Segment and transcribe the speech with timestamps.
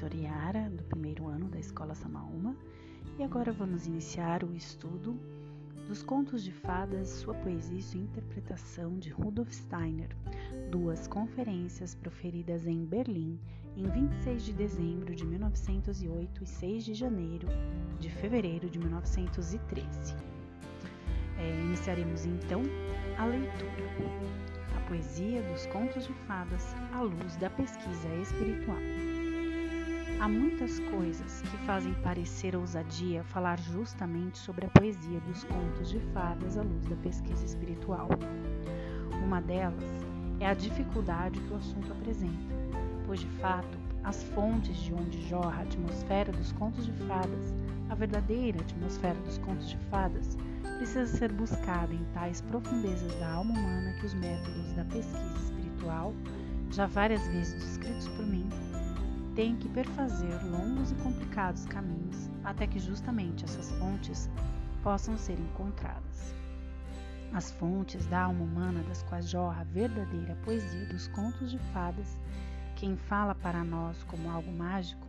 [0.00, 2.56] professora Yara, do primeiro ano da Escola Samaúma,
[3.18, 5.20] e agora vamos iniciar o estudo
[5.86, 10.08] dos contos de fadas, sua poesia e sua interpretação de Rudolf Steiner,
[10.70, 13.38] duas conferências proferidas em Berlim
[13.76, 17.46] em 26 de dezembro de 1908 e 6 de janeiro
[17.98, 20.14] de fevereiro de 1913.
[21.36, 22.62] É, iniciaremos então
[23.18, 23.90] a leitura.
[24.74, 28.78] A poesia dos contos de fadas à luz da pesquisa espiritual.
[30.20, 35.98] Há muitas coisas que fazem parecer ousadia falar justamente sobre a poesia dos contos de
[36.12, 38.06] fadas à luz da pesquisa espiritual.
[39.24, 39.82] Uma delas
[40.38, 42.54] é a dificuldade que o assunto apresenta,
[43.06, 47.54] pois de fato as fontes de onde jorra a atmosfera dos contos de fadas,
[47.88, 50.36] a verdadeira atmosfera dos contos de fadas,
[50.76, 56.14] precisa ser buscada em tais profundezas da alma humana que os métodos da pesquisa espiritual,
[56.70, 58.46] já várias vezes descritos por mim,
[59.34, 64.28] tem que perfazer longos e complicados caminhos até que justamente essas fontes
[64.82, 66.34] possam ser encontradas.
[67.32, 72.18] As fontes da alma humana das quais jorra a verdadeira poesia dos contos de fadas,
[72.74, 75.06] quem fala para nós como algo mágico,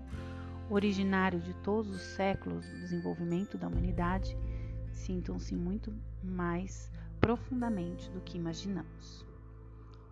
[0.70, 4.38] originário de todos os séculos do desenvolvimento da humanidade,
[4.92, 5.92] sintam-se muito
[6.24, 9.26] mais profundamente do que imaginamos.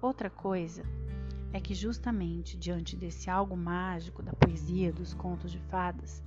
[0.02, 0.84] Outra coisa
[1.52, 6.24] é que, justamente diante desse algo mágico da poesia dos contos de fadas,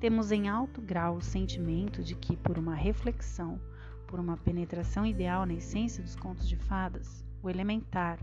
[0.00, 3.60] temos em alto grau o sentimento de que, por uma reflexão,
[4.06, 8.18] por uma penetração ideal na essência dos contos de fadas, o elementar,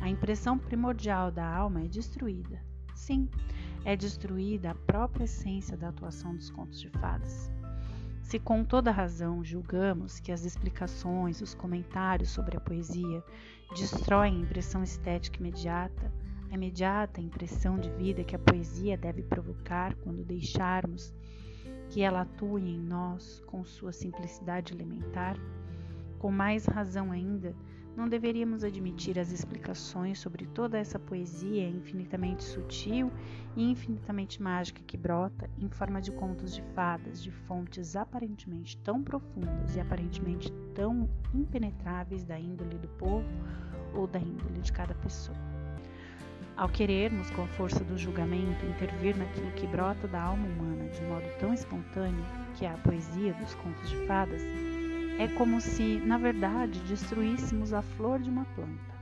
[0.00, 2.60] a impressão primordial da alma é destruída.
[2.94, 3.28] Sim,
[3.84, 7.50] é destruída a própria essência da atuação dos contos de fadas.
[8.26, 13.22] Se com toda razão julgamos que as explicações, os comentários sobre a poesia
[13.70, 16.12] destroem a impressão estética imediata,
[16.50, 21.14] a imediata impressão de vida que a poesia deve provocar quando deixarmos
[21.88, 25.36] que ela atue em nós com sua simplicidade elementar,
[26.18, 27.54] com mais razão ainda,
[27.96, 33.10] não deveríamos admitir as explicações sobre toda essa poesia infinitamente sutil
[33.56, 39.02] e infinitamente mágica que brota em forma de contos de fadas, de fontes aparentemente tão
[39.02, 43.28] profundas e aparentemente tão impenetráveis da índole do povo
[43.94, 45.38] ou da índole de cada pessoa.
[46.56, 51.02] Ao querermos, com a força do julgamento, intervir naquilo que brota da alma humana de
[51.02, 52.24] modo tão espontâneo,
[52.54, 54.40] que é a poesia dos contos de fadas,
[55.18, 58.96] é como se, na verdade, destruíssemos a flor de uma planta.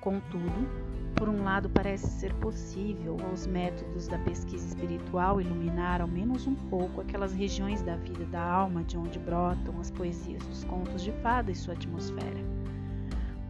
[0.00, 0.68] Contudo,
[1.14, 6.54] por um lado, parece ser possível aos métodos da pesquisa espiritual iluminar ao menos um
[6.54, 11.12] pouco aquelas regiões da vida da alma de onde brotam as poesias dos contos de
[11.22, 12.44] fada e sua atmosfera.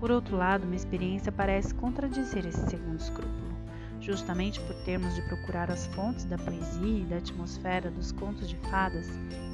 [0.01, 3.46] Por outro lado, uma experiência parece contradizer esse segundo escrúpulo.
[4.07, 8.55] Justamente por termos de procurar as fontes da poesia e da atmosfera dos contos de
[8.71, 9.09] fadas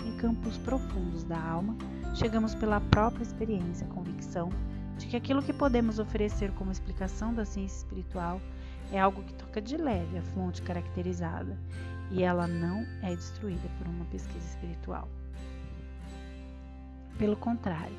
[0.04, 1.74] em campos profundos da alma,
[2.14, 4.50] chegamos pela própria experiência à convicção
[4.98, 8.42] de que aquilo que podemos oferecer como explicação da ciência espiritual
[8.92, 11.58] é algo que toca de leve a fonte caracterizada
[12.10, 15.08] e ela não é destruída por uma pesquisa espiritual.
[17.16, 17.96] Pelo contrário,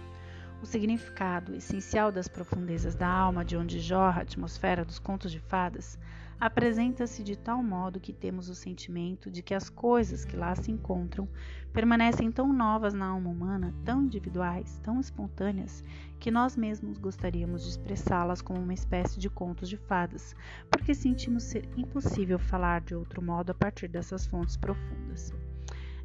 [0.62, 5.40] o significado essencial das profundezas da alma de onde jorra a atmosfera dos contos de
[5.40, 5.97] fadas
[6.46, 10.70] apresenta-se de tal modo que temos o sentimento de que as coisas que lá se
[10.72, 11.26] encontram
[11.72, 15.81] permanecem tão novas na alma humana, tão individuais, tão espontâneas,
[16.20, 20.36] que nós mesmos gostaríamos de expressá-las como uma espécie de contos de fadas,
[20.70, 25.31] porque sentimos ser impossível falar de outro modo a partir dessas fontes profundas.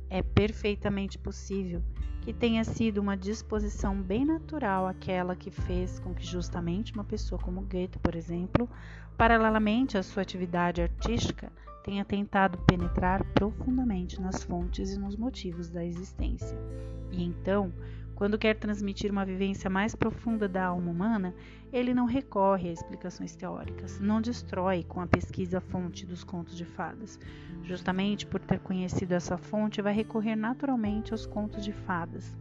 [0.08, 1.82] É perfeitamente possível
[2.20, 7.40] que tenha sido uma disposição bem natural aquela que fez com que justamente uma pessoa
[7.40, 8.68] como Goethe, por exemplo,
[9.18, 11.52] paralelamente à sua atividade artística,
[11.82, 16.56] tenha tentado penetrar profundamente nas fontes e nos motivos da existência.
[17.10, 17.72] E então,
[18.14, 21.34] quando quer transmitir uma vivência mais profunda da alma humana,
[21.72, 26.56] ele não recorre a explicações teóricas, não destrói com a pesquisa a fonte dos contos
[26.56, 27.18] de fadas.
[27.64, 32.36] Justamente por ter conhecido essa fonte, vai recorrer naturalmente aos contos de fadas.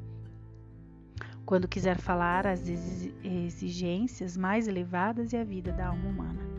[1.44, 2.68] Quando quiser falar as
[3.24, 6.58] exigências mais elevadas e a vida da alma humana.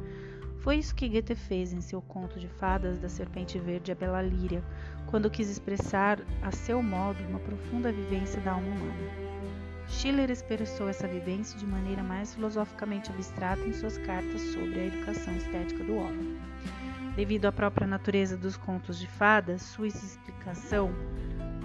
[0.69, 4.21] Foi isso que Goethe fez em seu conto de fadas da Serpente Verde a Bela
[4.21, 4.63] Líria,
[5.07, 9.11] quando quis expressar a seu modo uma profunda vivência da alma humana.
[9.89, 15.35] Schiller expressou essa vivência de maneira mais filosoficamente abstrata em suas cartas sobre a educação
[15.39, 16.39] estética do homem.
[17.17, 20.91] Devido à própria natureza dos contos de fadas, sua explicação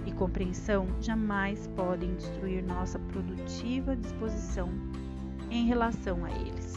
[0.06, 4.70] e compreensão jamais podem destruir nossa produtiva disposição
[5.50, 6.73] em relação a eles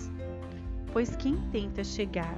[0.97, 2.35] pois quem tenta chegar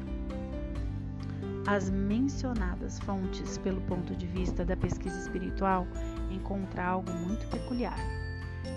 [1.65, 5.87] as mencionadas fontes pelo ponto de vista da pesquisa espiritual,
[6.29, 7.97] encontra algo muito peculiar.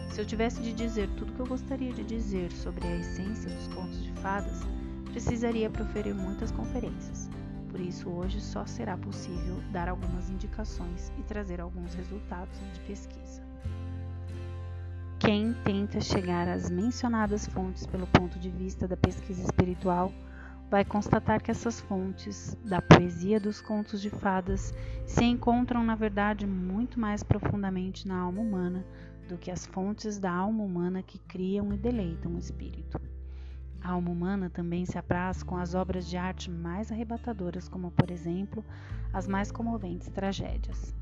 [0.09, 3.51] Se eu tivesse de dizer tudo o que eu gostaria de dizer sobre a essência
[3.51, 4.61] dos contos de fadas,
[5.11, 7.29] precisaria proferir muitas conferências.
[7.69, 13.42] Por isso, hoje só será possível dar algumas indicações e trazer alguns resultados de pesquisa.
[15.25, 20.13] Quem tenta chegar às mencionadas fontes pelo ponto de vista da pesquisa espiritual
[20.69, 24.75] vai constatar que essas fontes da poesia dos contos de fadas
[25.07, 28.85] se encontram, na verdade, muito mais profundamente na alma humana
[29.29, 33.01] do que as fontes da alma humana que criam e deleitam o espírito.
[33.81, 38.11] A alma humana também se apraz com as obras de arte mais arrebatadoras, como, por
[38.11, 38.65] exemplo,
[39.13, 40.93] as mais comoventes tragédias.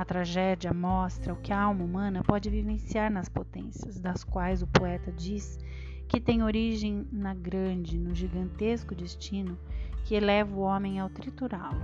[0.00, 4.66] A tragédia mostra o que a alma humana pode vivenciar nas potências, das quais o
[4.66, 5.58] poeta diz
[6.08, 9.58] que tem origem na grande, no gigantesco destino
[10.06, 11.82] que eleva o homem ao triturá-lo.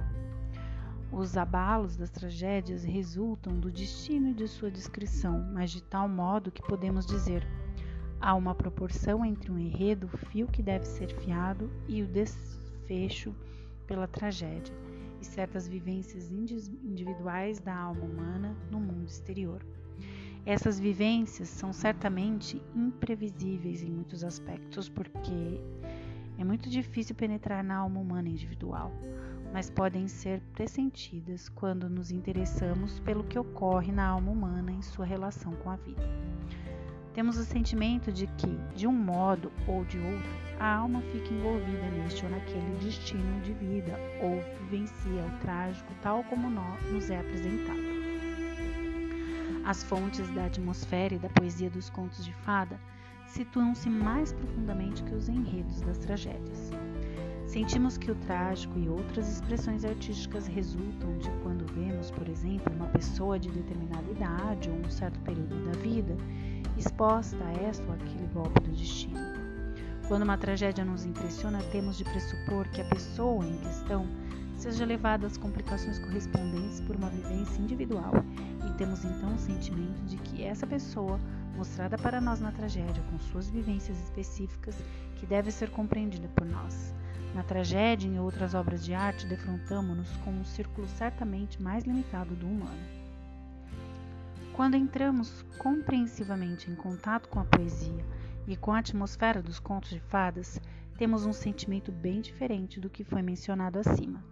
[1.12, 6.50] Os abalos das tragédias resultam do destino e de sua descrição, mas de tal modo
[6.50, 7.46] que podemos dizer
[8.18, 13.36] há uma proporção entre um enredo, o fio que deve ser fiado, e o desfecho
[13.86, 14.85] pela tragédia
[15.26, 19.64] certas vivências individuais da alma humana no mundo exterior.
[20.44, 25.60] Essas vivências são certamente imprevisíveis em muitos aspectos, porque
[26.38, 28.92] é muito difícil penetrar na alma humana individual,
[29.52, 35.04] mas podem ser pressentidas quando nos interessamos pelo que ocorre na alma humana em sua
[35.04, 36.02] relação com a vida.
[37.16, 40.30] Temos o sentimento de que, de um modo ou de outro,
[40.60, 46.22] a alma fica envolvida neste ou naquele destino de vida ou vivencia o trágico tal
[46.24, 46.50] como
[46.92, 47.80] nos é apresentado.
[49.64, 52.78] As fontes da atmosfera e da poesia dos contos de fada
[53.28, 56.70] situam-se mais profundamente que os enredos das tragédias.
[57.46, 62.88] Sentimos que o trágico e outras expressões artísticas resultam de quando vemos, por exemplo, uma
[62.88, 66.14] pessoa de determinada idade ou um certo período da vida
[66.76, 69.18] exposta a esta ou aquele golpe do destino.
[70.08, 74.06] Quando uma tragédia nos impressiona, temos de pressupor que a pessoa em questão
[74.56, 78.12] seja levada às complicações correspondentes por uma vivência individual,
[78.66, 81.18] e temos então o sentimento de que essa pessoa,
[81.56, 84.76] mostrada para nós na tragédia com suas vivências específicas,
[85.16, 86.94] que deve ser compreendida por nós.
[87.34, 92.34] Na tragédia e em outras obras de arte, defrontamos-nos com um círculo certamente mais limitado
[92.34, 92.95] do humano.
[94.56, 98.02] Quando entramos compreensivamente em contato com a poesia
[98.48, 100.58] e com a atmosfera dos contos de fadas,
[100.96, 104.24] temos um sentimento bem diferente do que foi mencionado acima,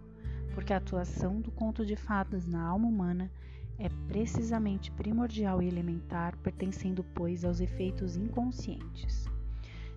[0.55, 3.31] porque a atuação do conto de fadas na alma humana
[3.77, 9.25] é precisamente primordial e elementar, pertencendo, pois, aos efeitos inconscientes.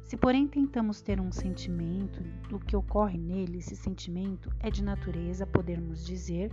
[0.02, 5.46] Se, porém, tentamos ter um sentimento do que ocorre nele, esse sentimento é de natureza,
[5.46, 6.52] podermos dizer,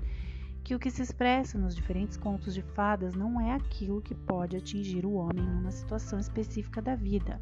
[0.65, 4.57] que o que se expressa nos diferentes contos de fadas não é aquilo que pode
[4.57, 7.39] atingir o homem numa situação específica da vida.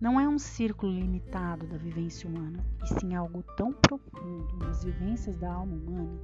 [0.00, 5.36] Não é um círculo limitado da vivência humana, e sim algo tão profundo nas vivências
[5.36, 6.18] da alma humana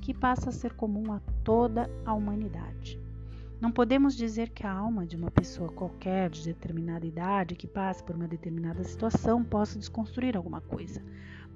[0.00, 3.00] que passa a ser comum a toda a humanidade.
[3.60, 8.02] Não podemos dizer que a alma de uma pessoa qualquer de determinada idade que passe
[8.02, 11.00] por uma determinada situação possa desconstruir alguma coisa,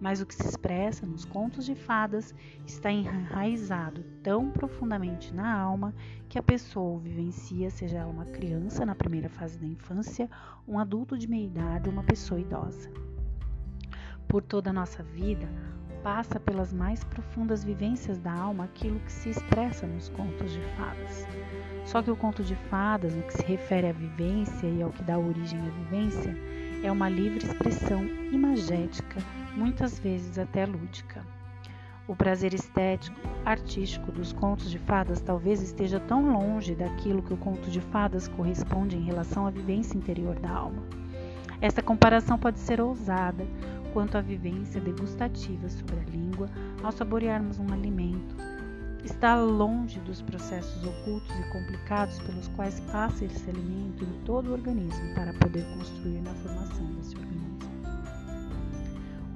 [0.01, 2.35] mas o que se expressa nos contos de fadas
[2.67, 5.95] está enraizado tão profundamente na alma
[6.29, 10.31] que a pessoa o vivencia, seja ela uma criança na primeira fase da infância,
[10.67, 12.91] um adulto de meia idade ou uma pessoa idosa.
[14.29, 15.49] Por toda a nossa vida,
[16.03, 21.27] passa pelas mais profundas vivências da alma aquilo que se expressa nos contos de fadas.
[21.85, 25.03] Só que o conto de fadas, no que se refere à vivência e ao que
[25.03, 26.37] dá origem à vivência,
[26.83, 29.21] é uma livre expressão imagética,
[29.57, 31.25] muitas vezes até lúdica.
[32.07, 37.37] O prazer estético, artístico dos contos de fadas talvez esteja tão longe daquilo que o
[37.37, 40.83] conto de fadas corresponde em relação à vivência interior da alma.
[41.61, 43.47] Esta comparação pode ser ousada
[43.93, 46.49] quanto à vivência degustativa sobre a língua
[46.83, 48.37] ao saborearmos um alimento,
[49.05, 54.53] está longe dos processos ocultos e complicados pelos quais passa esse alimento em todo o
[54.53, 57.28] organismo para poder construir na formação desse organismo.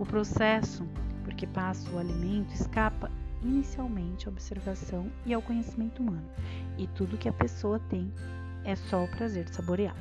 [0.03, 0.85] O processo
[1.23, 3.09] por que passa o alimento escapa
[3.41, 6.29] inicialmente à observação e ao conhecimento humano,
[6.77, 8.13] e tudo que a pessoa tem
[8.65, 9.95] é só o prazer de saborear.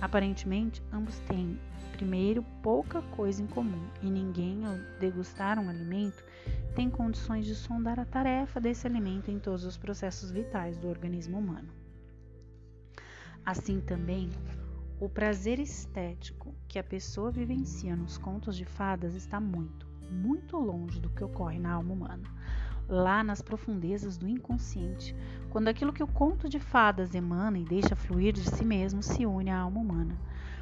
[0.00, 1.60] Aparentemente, ambos têm,
[1.92, 6.24] primeiro, pouca coisa em comum, e ninguém, ao degustar um alimento,
[6.74, 11.36] tem condições de sondar a tarefa desse alimento em todos os processos vitais do organismo
[11.36, 11.68] humano.
[13.44, 14.30] Assim também,
[14.98, 16.37] o prazer estético
[16.68, 21.58] que a pessoa vivencia nos contos de fadas está muito, muito longe do que ocorre
[21.58, 22.28] na alma humana,
[22.86, 25.16] lá nas profundezas do inconsciente,
[25.48, 29.24] quando aquilo que o conto de fadas emana e deixa fluir de si mesmo se
[29.24, 30.14] une à alma humana.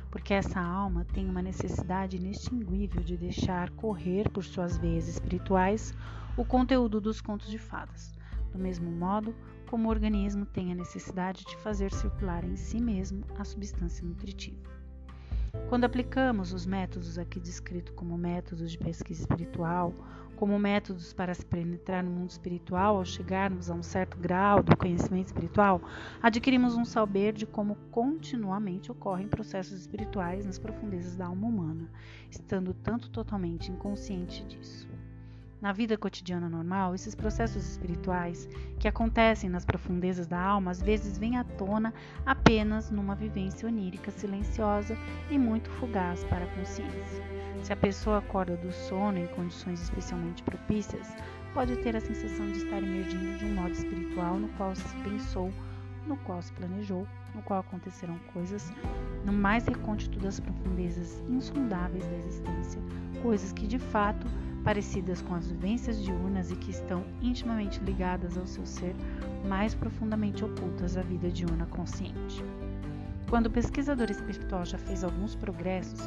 [0.08, 5.92] Porque essa alma tem uma necessidade inextinguível de deixar correr por suas veias espirituais
[6.36, 8.14] o conteúdo dos contos de fadas.
[8.52, 9.34] Do mesmo modo,
[9.68, 14.85] como o organismo tem a necessidade de fazer circular em si mesmo a substância nutritiva.
[15.68, 19.92] Quando aplicamos os métodos aqui descritos como métodos de pesquisa espiritual,
[20.36, 24.76] como métodos para se penetrar no mundo espiritual ao chegarmos a um certo grau do
[24.76, 25.80] conhecimento espiritual,
[26.22, 31.90] adquirimos um saber de como continuamente ocorrem processos espirituais nas profundezas da alma humana,
[32.30, 34.86] estando tanto totalmente inconsciente disso.
[35.66, 41.18] Na vida cotidiana normal, esses processos espirituais que acontecem nas profundezas da alma às vezes
[41.18, 41.92] vêm à tona
[42.24, 44.96] apenas numa vivência onírica silenciosa
[45.28, 47.20] e muito fugaz para a consciência.
[47.64, 51.12] Se a pessoa acorda do sono em condições especialmente propícias,
[51.52, 55.52] pode ter a sensação de estar emergindo de um modo espiritual no qual se pensou,
[56.06, 58.72] no qual se planejou, no qual aconteceram coisas
[59.24, 62.80] no mais recôndito das profundezas insondáveis da existência,
[63.20, 64.28] coisas que de fato
[64.66, 68.96] parecidas com as vivências diurnas e que estão intimamente ligadas ao seu ser,
[69.48, 72.42] mais profundamente ocultas à vida diurna consciente.
[73.30, 76.00] Quando o pesquisador espiritual já fez alguns progressos,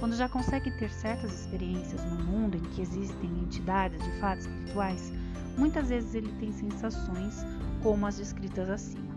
[0.00, 5.12] quando já consegue ter certas experiências no mundo em que existem entidades de fatos espirituais,
[5.58, 7.44] muitas vezes ele tem sensações
[7.82, 9.14] como as descritas acima.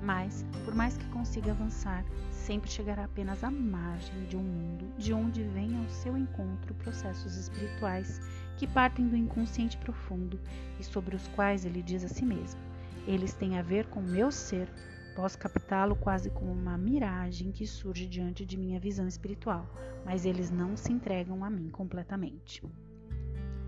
[0.00, 2.04] Mas, por mais que consiga avançar,
[2.48, 7.36] sempre chegará apenas à margem de um mundo de onde vem ao seu encontro processos
[7.36, 8.22] espirituais
[8.56, 10.40] que partem do inconsciente profundo
[10.80, 12.58] e sobre os quais ele diz a si mesmo:
[13.06, 14.66] Eles têm a ver com meu ser.
[15.14, 19.68] Posso captá-lo quase como uma miragem que surge diante de minha visão espiritual,
[20.06, 22.62] mas eles não se entregam a mim completamente.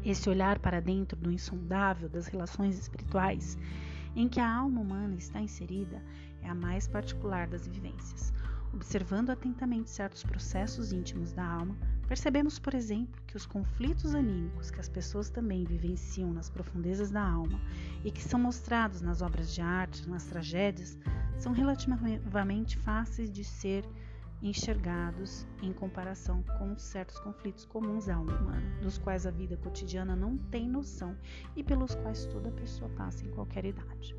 [0.02, 3.58] Esse olhar para dentro do insondável das relações espirituais
[4.16, 6.02] em que a alma humana está inserida
[6.40, 8.32] é a mais particular das vivências.
[8.72, 14.80] Observando atentamente certos processos íntimos da alma, percebemos, por exemplo, que os conflitos anímicos que
[14.80, 17.60] as pessoas também vivenciam nas profundezas da alma
[18.04, 20.96] e que são mostrados nas obras de arte, nas tragédias,
[21.36, 23.84] são relativamente fáceis de ser
[24.42, 30.16] enxergados em comparação com certos conflitos comuns à alma humana, dos quais a vida cotidiana
[30.16, 31.16] não tem noção
[31.54, 34.16] e pelos quais toda pessoa passa em qualquer idade.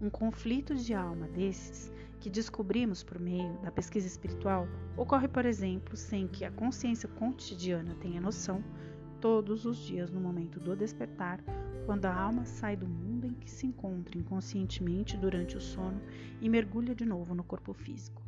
[0.00, 5.96] Um conflito de alma desses que descobrimos por meio da pesquisa espiritual ocorre, por exemplo,
[5.96, 8.64] sem que a consciência cotidiana tenha noção,
[9.20, 11.38] todos os dias no momento do despertar,
[11.86, 16.00] quando a alma sai do mundo em que se encontra inconscientemente durante o sono
[16.40, 18.23] e mergulha de novo no corpo físico.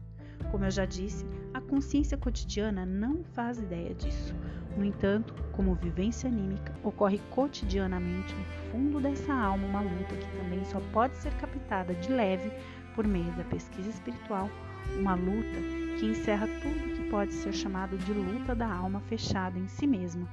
[0.50, 4.34] Como eu já disse, a consciência cotidiana não faz ideia disso.
[4.76, 10.62] No entanto, como vivência anímica, ocorre cotidianamente no fundo dessa alma uma luta que também
[10.66, 12.52] só pode ser captada de leve
[12.94, 14.50] por meio da pesquisa espiritual,
[14.98, 15.58] uma luta
[15.98, 20.28] que encerra tudo que pode ser chamado de luta da alma fechada em si mesma,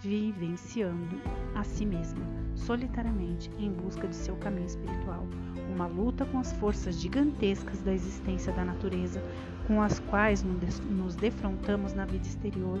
[0.00, 1.20] vivenciando
[1.54, 2.20] a si mesma,
[2.54, 5.26] solitariamente em busca de seu caminho espiritual,
[5.76, 9.22] uma luta com as forças gigantescas da existência da natureza,
[9.66, 12.78] com as quais nos defrontamos na vida exterior,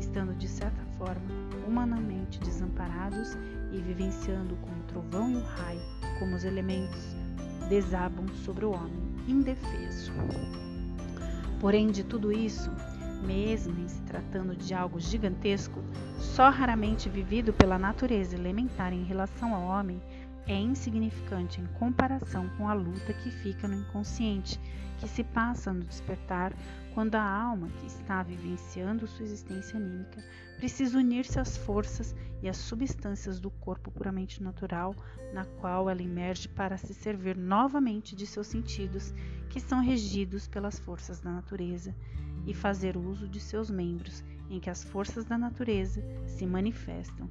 [0.00, 1.20] estando de certa forma
[1.66, 3.36] humanamente desamparados
[3.70, 5.80] e vivenciando como o trovão e o raio,
[6.18, 7.14] como os elementos
[7.68, 10.10] desabam sobre o homem indefeso.
[11.60, 12.70] Porém, de tudo isso,
[13.26, 15.82] mesmo em se tratando de algo gigantesco,
[16.18, 20.00] só raramente vivido pela natureza elementar em relação ao homem,
[20.48, 24.58] é insignificante em comparação com a luta que fica no inconsciente,
[24.98, 26.54] que se passa no despertar,
[26.94, 30.24] quando a alma que está vivenciando sua existência anímica
[30.56, 34.94] precisa unir-se às forças e às substâncias do corpo puramente natural,
[35.32, 39.14] na qual ela emerge para se servir novamente de seus sentidos,
[39.50, 41.94] que são regidos pelas forças da natureza,
[42.46, 47.28] e fazer uso de seus membros, em que as forças da natureza se manifestam.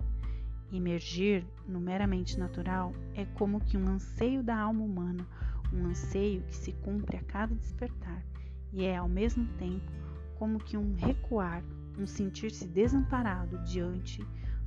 [0.71, 5.25] Emergir no meramente natural é como que um anseio da alma humana,
[5.73, 8.23] um anseio que se cumpre a cada despertar,
[8.73, 9.89] e é ao mesmo tempo
[10.37, 11.63] como que um recuar
[11.97, 14.21] um sentir-se desamparado diante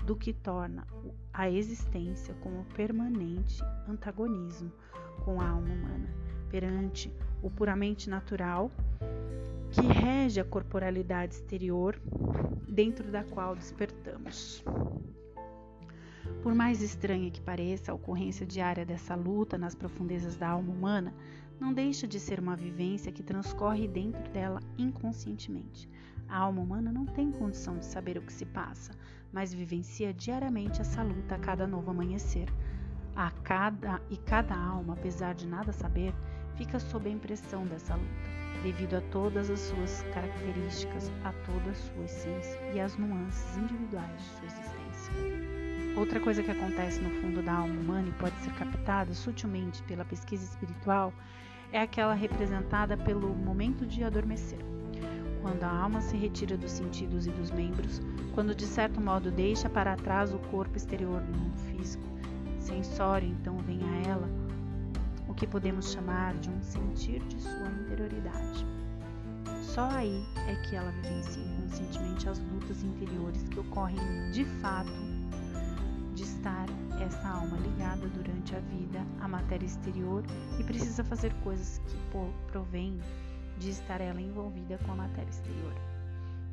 [0.05, 0.87] do que torna
[1.33, 4.73] a existência como permanente antagonismo
[5.25, 6.09] com a alma humana,
[6.49, 8.71] perante o puramente natural
[9.71, 12.01] que rege a corporalidade exterior
[12.69, 14.65] dentro da qual despertamos.
[16.43, 21.15] Por mais estranha que pareça a ocorrência diária dessa luta nas profundezas da alma humana,
[21.61, 25.87] não deixa de ser uma vivência que transcorre dentro dela inconscientemente,
[26.27, 28.93] A alma humana não tem condição de saber o que se passa,
[29.33, 32.49] mas vivencia diariamente essa luta a cada novo amanhecer.
[33.17, 36.15] A cada e cada alma, apesar de nada saber,
[36.55, 38.31] fica sob a impressão dessa luta,
[38.63, 44.17] devido a todas as suas características, a toda a sua essência e às nuances individuais
[44.17, 45.50] de sua existência.
[45.97, 50.05] Outra coisa que acontece no fundo da alma humana e pode ser captada sutilmente pela
[50.05, 51.13] pesquisa espiritual
[51.73, 54.59] é aquela representada pelo momento de adormecer
[55.41, 58.01] quando a alma se retira dos sentidos e dos membros,
[58.35, 62.05] quando de certo modo deixa para trás o corpo exterior mundo físico,
[62.59, 64.29] sensório então vem a ela
[65.29, 68.67] o que podemos chamar de um sentir de sua interioridade.
[69.63, 75.10] Só aí é que ela vivencia inconscientemente as lutas interiores que ocorrem de fato
[76.41, 76.67] estar
[77.05, 80.25] essa alma ligada durante a vida à matéria exterior
[80.59, 81.97] e precisa fazer coisas que
[82.51, 82.99] provêm
[83.59, 85.75] de estar ela envolvida com a matéria exterior.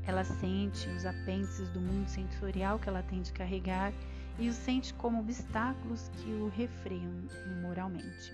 [0.05, 3.93] Ela sente os apêndices do mundo sensorial que ela tem de carregar
[4.37, 7.23] e os sente como obstáculos que o refreiam
[7.61, 8.33] moralmente.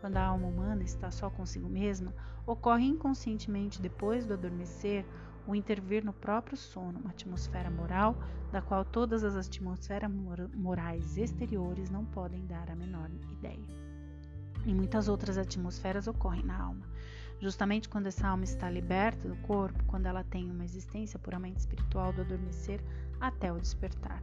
[0.00, 2.12] Quando a alma humana está só consigo mesma,
[2.44, 5.04] ocorre inconscientemente depois do adormecer
[5.46, 8.16] o intervir no próprio sono, uma atmosfera moral
[8.52, 10.10] da qual todas as atmosferas
[10.54, 13.64] morais exteriores não podem dar a menor ideia.
[14.66, 16.86] E muitas outras atmosferas ocorrem na alma.
[17.40, 22.12] Justamente quando essa alma está liberta do corpo, quando ela tem uma existência puramente espiritual
[22.12, 22.80] do adormecer
[23.18, 24.22] até o despertar.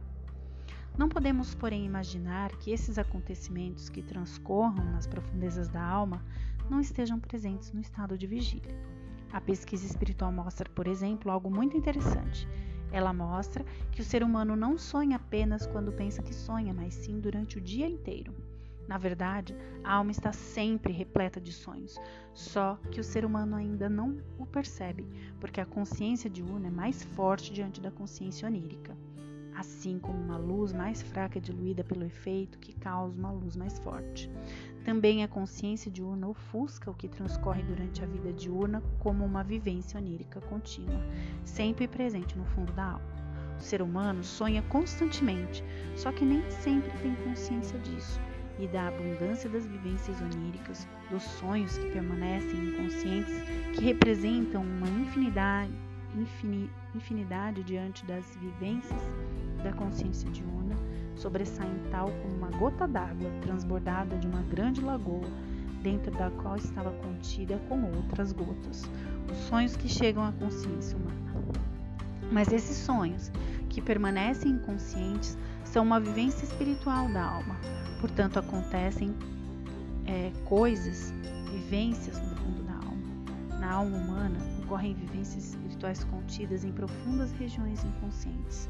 [0.96, 6.22] Não podemos, porém, imaginar que esses acontecimentos que transcorram nas profundezas da alma
[6.68, 8.74] não estejam presentes no estado de vigília.
[9.32, 12.48] A pesquisa espiritual mostra, por exemplo, algo muito interessante.
[12.90, 17.20] Ela mostra que o ser humano não sonha apenas quando pensa que sonha, mas sim
[17.20, 18.34] durante o dia inteiro.
[18.88, 19.54] Na verdade,
[19.84, 22.00] a alma está sempre repleta de sonhos,
[22.32, 25.06] só que o ser humano ainda não o percebe,
[25.38, 28.96] porque a consciência diurna é mais forte diante da consciência onírica.
[29.54, 33.78] Assim como uma luz mais fraca é diluída pelo efeito que causa uma luz mais
[33.80, 34.30] forte.
[34.88, 40.00] Também a consciência diurna ofusca o que transcorre durante a vida diurna como uma vivência
[40.00, 40.98] onírica contínua,
[41.44, 43.04] sempre presente no fundo da alma.
[43.58, 45.62] O ser humano sonha constantemente,
[45.94, 48.18] só que nem sempre tem consciência disso
[48.58, 53.34] e da abundância das vivências oníricas, dos sonhos que permanecem inconscientes,
[53.74, 55.70] que representam uma infinidade,
[56.16, 59.02] infini, infinidade diante das vivências
[59.62, 60.74] da consciência diurna,
[61.18, 65.28] sobressaem tal como uma gota d'água transbordada de uma grande lagoa,
[65.82, 68.84] dentro da qual estava contida como outras gotas,
[69.30, 71.52] os sonhos que chegam à consciência humana.
[72.32, 73.30] Mas esses sonhos,
[73.68, 77.56] que permanecem inconscientes, são uma vivência espiritual da alma,
[78.00, 79.14] Portanto, acontecem
[80.06, 81.12] é, coisas,
[81.50, 83.58] vivências no fundo da alma.
[83.58, 88.68] Na alma humana ocorrem vivências espirituais contidas em profundas regiões inconscientes,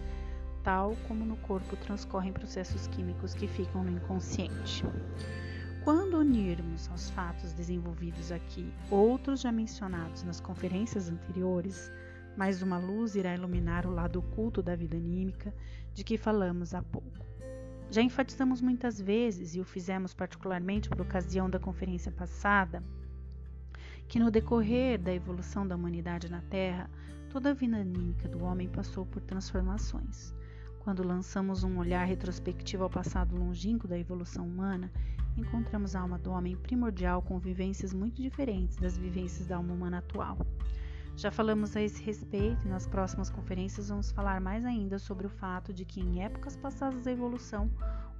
[0.69, 4.85] tal como no corpo transcorrem processos químicos que ficam no inconsciente.
[5.83, 11.91] Quando unirmos aos fatos desenvolvidos aqui outros já mencionados nas conferências anteriores,
[12.37, 15.55] mais uma luz irá iluminar o lado oculto da vida anímica
[15.95, 17.25] de que falamos há pouco.
[17.91, 22.83] Já enfatizamos muitas vezes, e o fizemos particularmente por ocasião da conferência passada,
[24.07, 26.91] que no decorrer da evolução da humanidade na Terra,
[27.31, 30.37] toda a vida anímica do homem passou por transformações.
[30.89, 34.91] Quando lançamos um olhar retrospectivo ao passado longínquo da evolução humana,
[35.37, 39.99] encontramos a alma do homem primordial com vivências muito diferentes das vivências da alma humana
[39.99, 40.39] atual.
[41.15, 45.29] Já falamos a esse respeito e nas próximas conferências vamos falar mais ainda sobre o
[45.29, 47.71] fato de que em épocas passadas da evolução,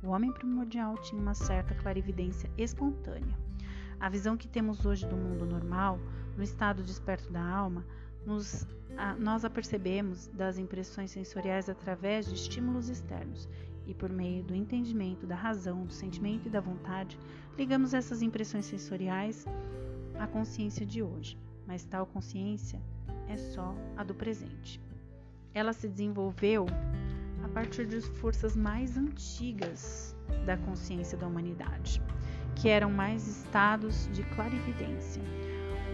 [0.03, 3.35] o homem primordial tinha uma certa clarividência espontânea.
[3.99, 5.99] A visão que temos hoje do mundo normal,
[6.37, 7.83] no estado desperto da alma,
[8.27, 8.67] nos,
[8.99, 13.49] a, nós a percebemos das impressões sensoriais através de estímulos externos
[13.87, 17.19] e por meio do entendimento da razão, do sentimento e da vontade,
[17.57, 19.47] ligamos essas impressões sensoriais
[20.19, 22.81] à consciência de hoje mas tal consciência
[23.29, 24.81] é só a do presente.
[25.53, 26.65] Ela se desenvolveu
[27.45, 32.03] a partir de forças mais antigas da consciência da humanidade,
[32.57, 35.23] que eram mais estados de clarividência,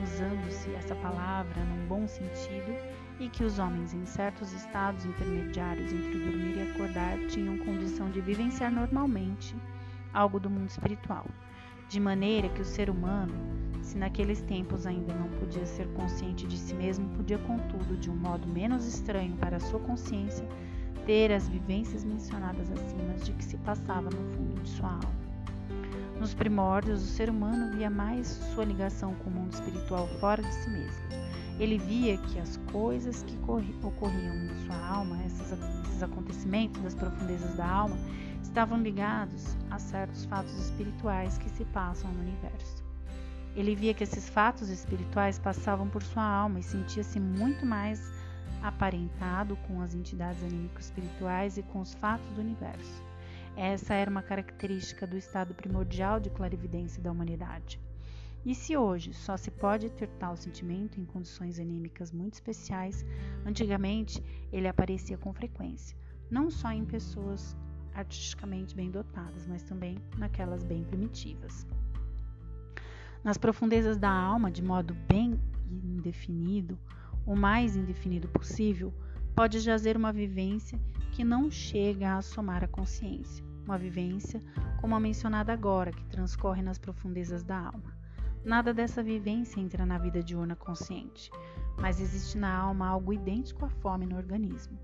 [0.03, 2.75] usando-se essa palavra num bom sentido,
[3.21, 8.21] e que os homens em certos estados intermediários entre dormir e acordar tinham condição de
[8.21, 9.55] vivenciar normalmente
[10.13, 11.27] algo do mundo espiritual,
[11.89, 13.35] de maneira que o ser humano
[13.83, 18.17] se naqueles tempos ainda não podia ser consciente de si mesmo, podia, contudo, de um
[18.17, 20.49] modo menos estranho para a sua consciência,
[21.05, 25.24] ter as vivências mencionadas acima de que se passava no fundo de sua alma.
[26.25, 30.55] Nos primórdios, o ser humano via mais sua ligação com o mundo espiritual fora de
[30.55, 31.05] si mesmo.
[31.61, 33.39] Ele via que as coisas que
[33.83, 37.99] ocorriam em sua alma, esses, acontecimentos das profundezas da alma,
[38.43, 42.83] estavam ligados a certos fatos espirituais que se passam no universo.
[43.55, 48.03] Ele via que esses fatos espirituais passavam por sua alma e sentia-se muito mais
[48.63, 53.14] aparentado com as entidades anímico-espirituais e com os fatos do universo.
[53.57, 57.81] Essa era uma característica do estado primordial de clarividência da humanidade.
[58.45, 63.05] E se hoje só se pode ter tal sentimento em condições anímicas muito especiais,
[63.47, 65.97] antigamente ele aparecia com frequência,
[66.31, 67.57] não só em pessoas
[67.95, 71.67] artisticamente bem dotadas, mas também naquelas bem primitivas.
[73.23, 75.41] Nas profundezas da alma, de modo bem
[75.71, 76.79] indefinido,
[77.25, 78.93] o mais indefinido possível,
[79.35, 80.79] pode jazer uma vivência
[81.13, 84.43] que não chega a assomar a consciência, uma vivência
[84.81, 87.97] como a mencionada agora, que transcorre nas profundezas da alma.
[88.45, 91.31] Nada dessa vivência entra na vida diurna consciente,
[91.79, 94.79] mas existe na alma algo idêntico à fome no organismo.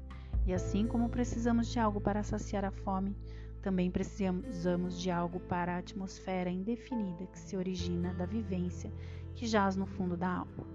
[0.47, 3.15] E assim como precisamos de algo para saciar a fome,
[3.61, 8.91] também precisamos de algo para a atmosfera indefinida que se origina da vivência
[9.35, 10.67] que jaz no fundo da alma.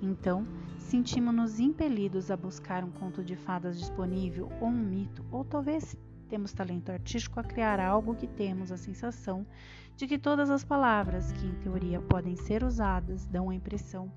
[0.00, 0.44] Então,
[0.78, 5.96] sentimos-nos impelidos a buscar um conto de fadas disponível ou um mito, ou talvez
[6.32, 9.46] temos talento artístico a criar algo que temos a sensação
[9.94, 14.10] de que todas as palavras que em teoria podem ser usadas dão a impressão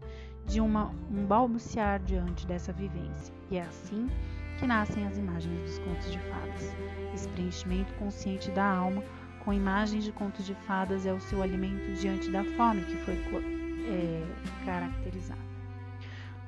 [0.46, 3.36] de uma, um balbuciar diante dessa vivência.
[3.52, 4.10] E é assim
[4.58, 6.74] que nascem as imagens dos contos de fadas.
[7.14, 9.04] Esse preenchimento consciente da alma
[9.44, 13.16] com imagens de contos de fadas é o seu alimento diante da fome que foi
[13.90, 14.26] é,
[14.64, 15.45] caracterizada.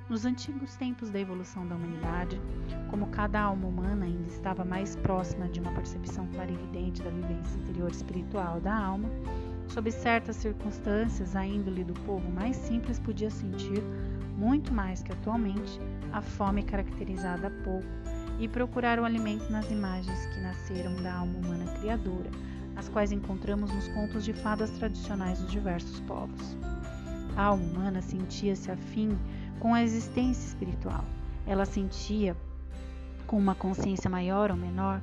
[0.10, 2.40] Nos antigos tempos da evolução da humanidade,
[2.90, 7.92] como cada alma humana ainda estava mais próxima de uma percepção clarividente da vivência interior
[7.92, 9.10] espiritual da alma,
[9.68, 13.84] sob certas circunstâncias, a índole do povo mais simples podia sentir,
[14.38, 15.78] muito mais que atualmente,
[16.14, 17.88] a fome caracterizada há pouco
[18.40, 22.32] e procurar o alimento nas imagens que nasceram da alma humana criadora,
[22.78, 26.56] as quais encontramos nos contos de fadas tradicionais dos diversos povos.
[27.36, 29.18] A alma humana sentia-se afim
[29.60, 31.04] com a existência espiritual.
[31.46, 32.36] Ela sentia,
[33.26, 35.02] com uma consciência maior ou menor,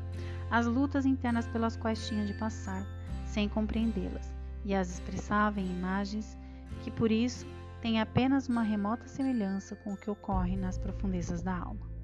[0.51, 2.87] as lutas internas pelas quais tinha de passar,
[3.27, 4.33] sem compreendê-las,
[4.65, 6.39] e as expressava em imagens
[6.83, 7.47] que, por isso,
[7.81, 11.95] têm apenas uma remota semelhança com o que ocorre nas profundezas da alma.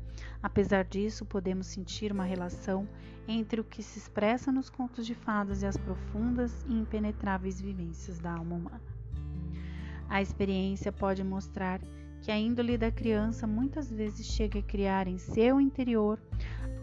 [0.43, 2.89] Apesar disso, podemos sentir uma relação
[3.29, 8.19] entre o que se expressa nos contos de fadas e as profundas e impenetráveis vivências
[8.19, 8.83] da alma humana.
[10.09, 11.81] A experiência pode mostrar
[12.23, 16.19] que a índole da criança muitas vezes chega a criar em seu interior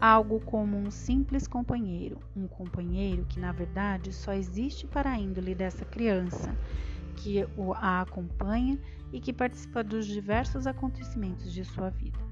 [0.00, 5.54] algo como um simples companheiro, um companheiro que na verdade só existe para a índole
[5.54, 6.56] dessa criança,
[7.16, 7.44] que
[7.76, 8.78] a acompanha
[9.12, 12.27] e que participa dos diversos acontecimentos de sua vida.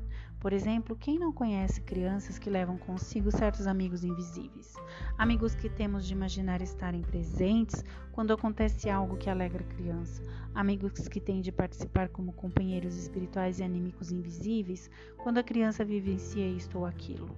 [0.46, 4.74] Por exemplo, quem não conhece crianças que levam consigo certos amigos invisíveis?
[5.18, 10.22] Amigos que temos de imaginar estarem presentes quando acontece algo que alegra a criança.
[10.54, 16.48] Amigos que têm de participar como companheiros espirituais e anímicos invisíveis quando a criança vivencia
[16.48, 17.28] isto ou aquilo.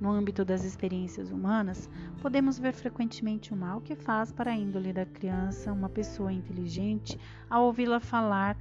[0.00, 1.88] No âmbito das experiências humanas,
[2.20, 7.16] podemos ver frequentemente o mal que faz para a índole da criança uma pessoa inteligente
[7.48, 8.56] ao ouvi-la falar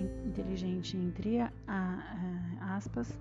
[0.00, 3.18] inteligente entre a, a, aspas,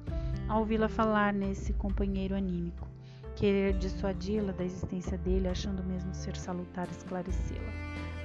[0.48, 2.88] ao ouvi-la falar nesse companheiro anímico,
[3.36, 7.72] querer dissuadi-la da existência dele, achando mesmo ser salutar esclarecê-la.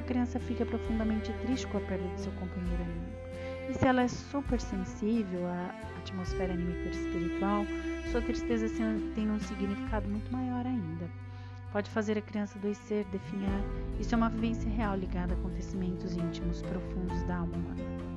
[0.01, 3.21] A criança fica profundamente triste com a perda de seu companheiro anímico.
[3.71, 7.65] E se ela é super sensível à atmosfera anímica espiritual,
[8.11, 8.67] sua tristeza
[9.15, 11.09] tem um significado muito maior ainda.
[11.73, 13.63] Pode fazer a criança adoecer, definhar.
[14.01, 18.10] Isso é uma vivência real ligada a acontecimentos íntimos profundos da alma humana.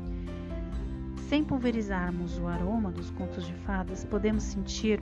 [1.34, 5.02] Sem pulverizarmos o aroma dos contos de fadas, podemos sentir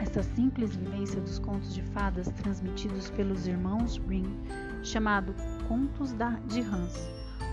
[0.00, 4.36] essa simples vivência dos contos de fadas transmitidos pelos irmãos Grimm,
[4.82, 5.32] chamado
[5.68, 6.12] Contos
[6.48, 7.08] de Hans.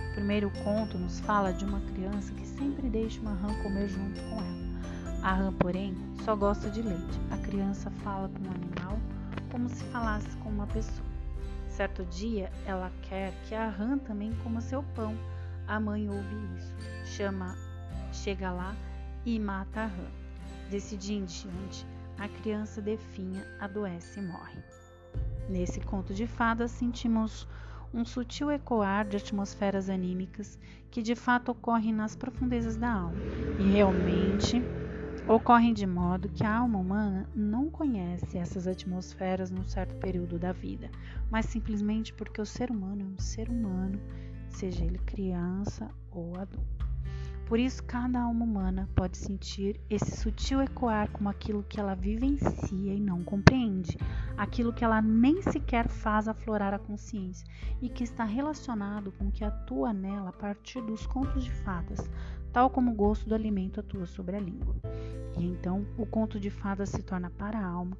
[0.09, 4.19] O primeiro conto nos fala de uma criança que sempre deixa uma rã comer junto
[4.19, 5.21] com ela.
[5.21, 7.19] A rã, porém, só gosta de leite.
[7.29, 8.97] A criança fala com o animal
[9.51, 11.07] como se falasse com uma pessoa.
[11.67, 15.15] Certo dia, ela quer que a rã também coma seu pão.
[15.67, 16.73] A mãe ouve isso,
[17.05, 17.55] chama
[18.25, 18.75] chega lá
[19.23, 20.07] e mata a rã.
[20.71, 21.85] Desse dia em diante,
[22.17, 24.63] a criança definha, adoece e morre.
[25.47, 27.47] Nesse conto de fadas, sentimos
[27.93, 30.57] um sutil ecoar de atmosferas anímicas
[30.89, 33.21] que de fato ocorrem nas profundezas da alma
[33.59, 34.59] e realmente
[35.27, 40.51] ocorrem de modo que a alma humana não conhece essas atmosferas num certo período da
[40.51, 40.89] vida,
[41.29, 44.01] mas simplesmente porque o ser humano é um ser humano,
[44.49, 46.84] seja ele criança ou adulto.
[47.45, 52.93] Por isso, cada alma humana pode sentir esse sutil ecoar como aquilo que ela vivencia
[52.93, 53.97] e não compreende,
[54.35, 57.47] aquilo que ela nem sequer faz aflorar a consciência
[57.79, 62.09] e que está relacionado com o que atua nela a partir dos contos de fadas,
[62.51, 64.75] tal como o gosto do alimento atua sobre a língua.
[65.37, 67.95] E então, o conto de fadas se torna para a alma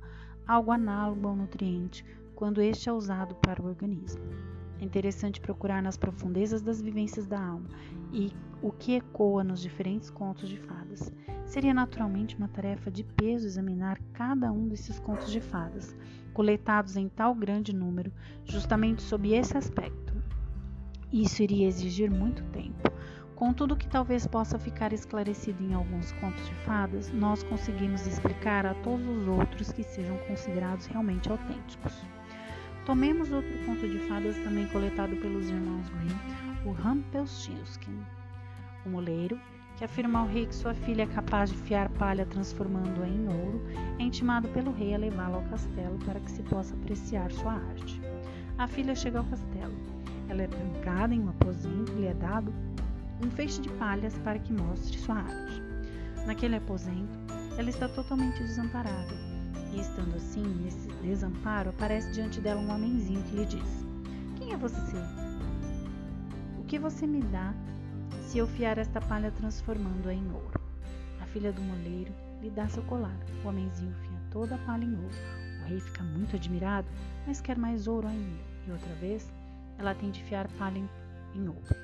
[0.48, 2.04] algo análogo ao nutriente
[2.34, 4.24] quando este é usado para o organismo.
[4.80, 7.68] É interessante procurar nas profundezas das vivências da alma
[8.12, 8.34] e
[8.66, 11.14] o que ecoa nos diferentes contos de fadas.
[11.46, 15.96] Seria naturalmente uma tarefa de peso examinar cada um desses contos de fadas,
[16.34, 18.12] coletados em tal grande número,
[18.44, 20.16] justamente sob esse aspecto.
[21.14, 22.92] Isso iria exigir muito tempo.
[23.36, 28.74] Contudo, que talvez possa ficar esclarecido em alguns contos de fadas, nós conseguimos explicar a
[28.74, 31.94] todos os outros que sejam considerados realmente autênticos.
[32.84, 38.25] Tomemos outro conto de fadas também coletado pelos irmãos Grimm, o Rumpelstiltskin.
[38.86, 39.40] O moleiro,
[39.76, 43.66] que afirma ao rei que sua filha é capaz de fiar palha transformando-a em ouro,
[44.00, 48.00] é intimado pelo rei a levá-la ao castelo para que se possa apreciar sua arte.
[48.58, 49.74] A filha chega ao castelo.
[50.30, 52.54] Ela é trancada em um aposento e lhe é dado
[53.26, 55.64] um feixe de palhas para que mostre sua arte.
[56.28, 57.18] Naquele aposento,
[57.58, 59.14] ela está totalmente desamparada
[59.74, 63.86] e estando assim, nesse desamparo, aparece diante dela um homenzinho que lhe diz:
[64.38, 64.98] Quem é você?
[66.60, 67.54] O que você me dá
[68.26, 70.60] se eu fiar esta palha transformando-a em ouro?
[71.22, 72.12] A filha do moleiro
[72.42, 73.16] lhe dá seu colar.
[73.44, 75.16] O homenzinho fia toda a palha em ouro.
[75.62, 76.88] O rei fica muito admirado,
[77.28, 78.42] mas quer mais ouro ainda.
[78.68, 79.32] E outra vez,
[79.78, 80.90] ela tem de fiar palha em,
[81.36, 81.76] em ouro.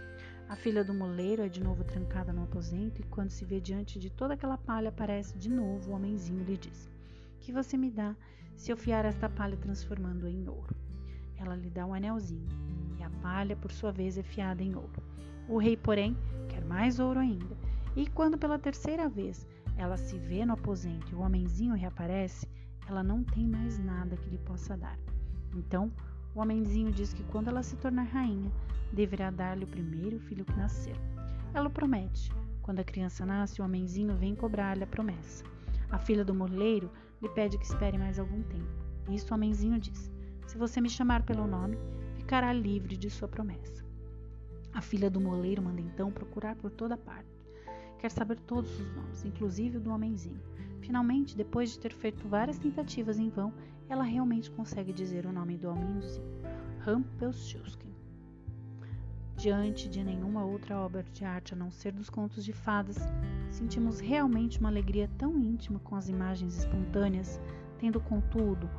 [0.49, 3.99] A filha do moleiro é de novo trancada no aposento e, quando se vê diante
[3.99, 6.89] de toda aquela palha, aparece de novo o homenzinho lhe diz:
[7.39, 8.15] que você me dá
[8.57, 10.75] se eu fiar esta palha transformando-a em ouro?
[11.37, 12.49] Ela lhe dá um anelzinho,
[12.99, 15.10] e a palha, por sua vez, é fiada em ouro.
[15.51, 16.15] O rei, porém,
[16.47, 17.57] quer mais ouro ainda,
[17.93, 22.47] e quando pela terceira vez ela se vê no aposento e o homenzinho reaparece,
[22.87, 24.97] ela não tem mais nada que lhe possa dar.
[25.53, 25.91] Então,
[26.33, 28.49] o homenzinho diz que quando ela se tornar rainha,
[28.93, 30.95] deverá dar-lhe o primeiro filho que nascer.
[31.53, 32.31] Ela o promete.
[32.61, 35.43] Quando a criança nasce, o homenzinho vem cobrar-lhe a promessa.
[35.89, 36.89] A filha do moleiro
[37.21, 38.71] lhe pede que espere mais algum tempo.
[39.09, 40.09] Isso o homenzinho diz:
[40.47, 41.77] Se você me chamar pelo nome,
[42.15, 43.80] ficará livre de sua promessa.
[44.73, 47.29] A filha do moleiro manda então procurar por toda parte.
[47.99, 50.41] Quer saber todos os nomes, inclusive o do homenzinho.
[50.79, 53.53] Finalmente, depois de ter feito várias tentativas em vão,
[53.87, 56.25] ela realmente consegue dizer o nome do homenzinho:
[56.85, 57.91] Rumpelstiltskin.
[59.35, 62.97] Diante de nenhuma outra obra de arte a não ser dos contos de fadas,
[63.49, 67.39] sentimos realmente uma alegria tão íntima com as imagens espontâneas,
[67.77, 68.69] tendo, contudo,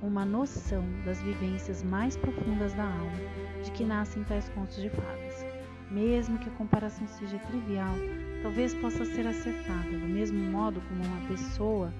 [0.00, 5.46] uma noção das vivências mais profundas da alma de que nascem tais contos de fadas.
[5.90, 7.94] Mesmo que a comparação seja trivial,
[8.42, 11.92] talvez possa ser acertada, do mesmo modo como uma pessoa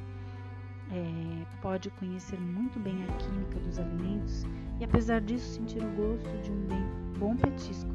[0.90, 4.44] é, pode conhecer muito bem a química dos alimentos
[4.80, 6.84] e, apesar disso, sentir o gosto de um bem,
[7.18, 7.90] bom petisco.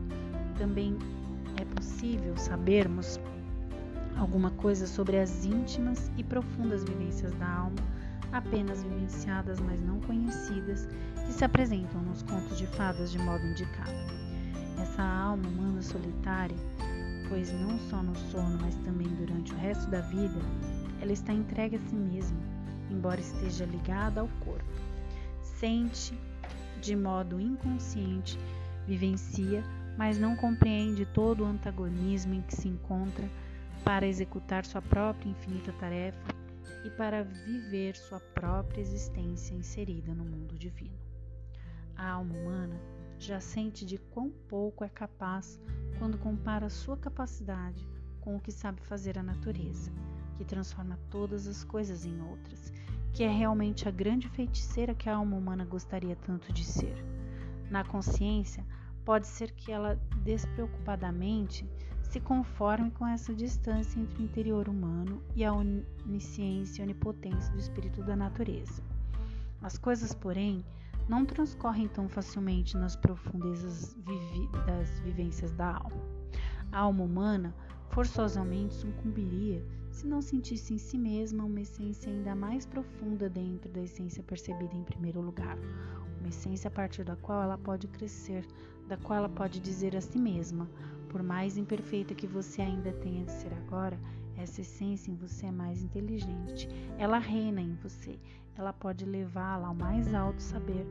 [0.58, 0.98] Também
[1.60, 3.20] é possível sabermos
[4.18, 7.78] alguma coisa sobre as íntimas e profundas vivências da alma,
[8.32, 10.88] apenas vivenciadas, mas não conhecidas,
[11.26, 13.92] que se apresentam nos contos de fadas de modo indicado.
[14.82, 16.58] Essa alma humana solitária,
[17.30, 20.40] pois não só no sono, mas também durante o resto da vida,
[21.02, 22.38] ela está entregue a si mesma,
[22.90, 24.64] embora esteja ligada ao corpo.
[25.42, 26.14] Sente
[26.82, 28.38] de modo inconsciente,
[28.86, 29.64] vivencia,
[29.98, 33.28] mas não compreende todo o antagonismo em que se encontra
[33.84, 36.36] para executar sua própria infinita tarefa
[36.84, 41.03] e para viver sua própria existência inserida no mundo divino.
[41.96, 42.82] A alma humana
[43.18, 45.60] já sente de quão pouco é capaz
[45.98, 47.88] quando compara sua capacidade
[48.20, 49.92] com o que sabe fazer a natureza,
[50.38, 52.72] que transforma todas as coisas em outras,
[53.14, 56.96] que é realmente a grande feiticeira que a alma humana gostaria tanto de ser.
[57.70, 58.66] Na consciência,
[59.06, 61.70] pode ser que ela despreocupadamente
[62.02, 67.60] se conforme com essa distância entre o interior humano e a onisciência e onipotência do
[67.60, 68.84] espírito da natureza.
[69.62, 70.64] As coisas, porém,
[71.08, 76.02] não transcorrem tão facilmente nas profundezas vivi das vivências da alma.
[76.72, 77.56] A alma humana
[77.90, 83.82] forçosamente sucumbiria se não sentisse em si mesma uma essência ainda mais profunda dentro da
[83.82, 85.58] essência percebida em primeiro lugar,
[86.20, 88.48] uma essência a partir da qual ela pode crescer,
[88.88, 90.68] da qual ela pode dizer a si mesma:
[91.10, 94.00] por mais imperfeita que você ainda tenha de ser agora,
[94.38, 96.68] essa essência em você é mais inteligente.
[96.98, 98.20] Ela reina em você.
[98.56, 100.86] Ela pode levá-la ao mais alto saber.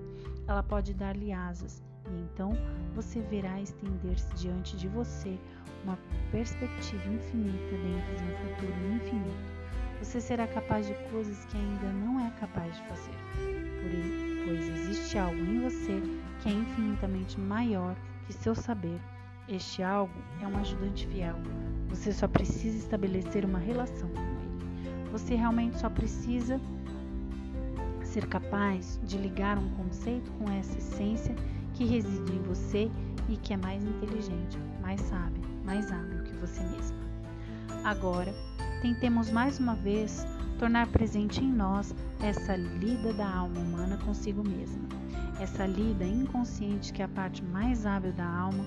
[0.46, 2.52] Ela pode dar-lhe asas e então
[2.94, 5.38] você verá estender-se diante de você
[5.84, 5.98] uma
[6.30, 9.52] perspectiva infinita dentro de um futuro infinito.
[10.00, 13.14] Você será capaz de coisas que ainda não é capaz de fazer,
[14.44, 16.02] pois existe algo em você
[16.40, 17.94] que é infinitamente maior
[18.26, 19.00] que seu saber.
[19.48, 21.36] Este algo é um ajudante fiel.
[21.92, 25.10] Você só precisa estabelecer uma relação com ele.
[25.12, 26.58] Você realmente só precisa
[28.02, 31.36] ser capaz de ligar um conceito com essa essência
[31.74, 32.90] que reside em você
[33.28, 36.96] e que é mais inteligente, mais sábia, mais hábil que você mesma.
[37.84, 38.34] Agora,
[38.80, 40.26] tentemos mais uma vez
[40.58, 44.88] tornar presente em nós essa lida da alma humana consigo mesma,
[45.38, 48.64] essa lida inconsciente que é a parte mais hábil da alma,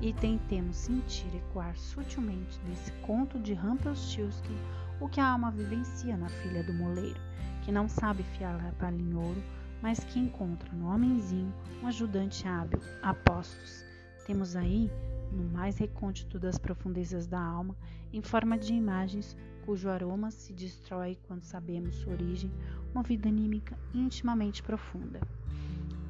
[0.00, 4.56] e tentemos sentir ecoar sutilmente nesse conto de Rumpelstiltskin
[5.00, 7.20] o que a alma vivencia na filha do moleiro,
[7.62, 9.42] que não sabe fiar a palha em ouro,
[9.82, 13.84] mas que encontra no homenzinho um ajudante hábil, apostos.
[14.26, 14.90] Temos aí,
[15.32, 17.76] no mais recôndito das profundezas da alma,
[18.12, 22.50] em forma de imagens cujo aroma se destrói quando sabemos sua origem,
[22.94, 25.20] uma vida anímica intimamente profunda.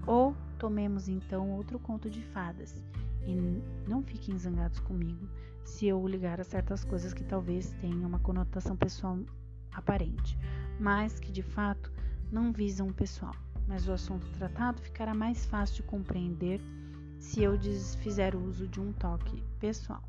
[0.07, 2.83] Ou tomemos então outro conto de fadas,
[3.31, 5.29] e não fiquem zangados comigo
[5.64, 9.19] se eu ligar a certas coisas que talvez tenham uma conotação pessoal
[9.73, 10.38] aparente,
[10.81, 11.93] mas que de fato
[12.33, 13.35] não visam o pessoal
[13.69, 16.61] mas o assunto tratado ficará mais fácil de compreender
[17.19, 17.57] se eu
[17.99, 20.03] fizer uso de um toque pessoal.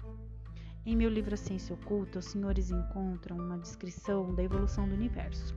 [0.85, 5.53] Em meu livro A Ciência Oculta, os senhores encontram uma descrição da evolução do universo.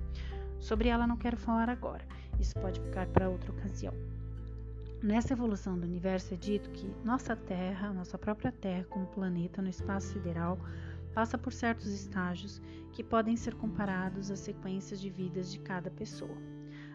[0.58, 2.04] Sobre ela não quero falar agora,
[2.40, 3.94] isso pode ficar para outra ocasião.
[5.02, 9.68] Nessa evolução do universo é dito que nossa Terra, nossa própria Terra como planeta no
[9.68, 10.56] espaço sideral,
[11.12, 12.62] passa por certos estágios
[12.92, 16.36] que podem ser comparados às sequências de vidas de cada pessoa.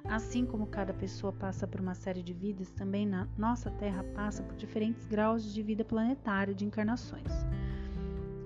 [0.06, 4.42] Assim como cada pessoa passa por uma série de vidas, também na nossa Terra passa
[4.42, 7.46] por diferentes graus de vida planetária de encarnações.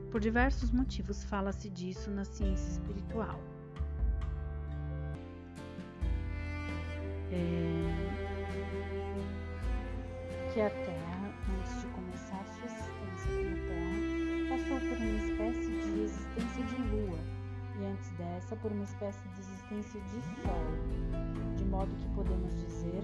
[0.10, 3.40] Por diversos motivos fala-se disso na ciência espiritual.
[7.32, 8.01] É...
[10.54, 16.02] Que a Terra, antes de começar sua existência como Terra, passou por uma espécie de
[16.04, 17.20] existência de Lua,
[17.80, 21.12] e antes dessa por uma espécie de existência de Sol
[21.72, 23.02] modo que podemos dizer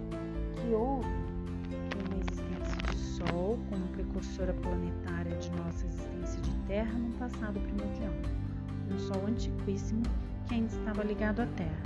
[0.55, 7.12] que houve uma existência de Sol como precursora planetária de nossa existência de Terra no
[7.13, 8.13] passado primordial,
[8.91, 10.03] um Sol antiquíssimo
[10.47, 11.81] que ainda estava ligado à Terra.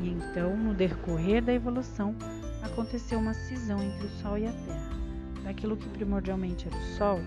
[0.00, 2.16] E então, no decorrer da evolução,
[2.62, 5.01] aconteceu uma cisão entre o Sol e a Terra.
[5.44, 7.18] Daquilo que primordialmente era o Sol,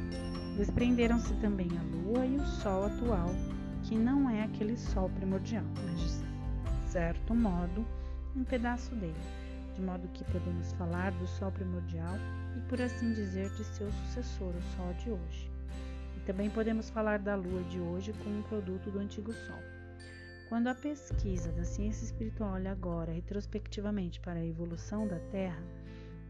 [0.58, 3.30] desprenderam-se também a Lua e o Sol atual,
[3.84, 7.86] que não é aquele Sol primordial, mas de certo modo
[8.36, 9.13] um pedaço dele,
[9.75, 12.15] de modo que podemos falar do Sol primordial
[12.58, 15.51] e, por assim dizer, de seu sucessor, o Sol de hoje.
[16.15, 19.60] E também podemos falar da Lua de hoje como um produto do antigo Sol.
[20.47, 25.62] Quando a pesquisa da ciência espiritual olha agora retrospectivamente para a evolução da Terra,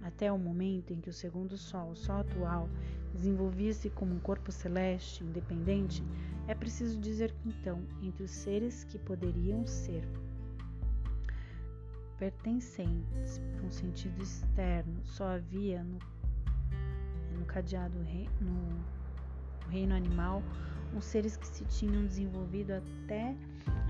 [0.06, 2.70] até o momento em que o segundo Sol, o Sol atual,
[3.12, 6.04] desenvolvia-se como um corpo celeste independente,
[6.48, 10.08] é preciso dizer que então, entre os seres que poderiam ser
[12.20, 15.98] pertencentes para um sentido externo só havia no,
[17.40, 18.54] no cadeado rei, no,
[19.66, 20.44] no reino animal
[20.96, 23.36] os seres que se tinham desenvolvido até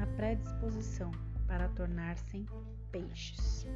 [0.01, 1.11] a predisposição
[1.45, 2.45] para tornar-se
[2.89, 3.67] peixes.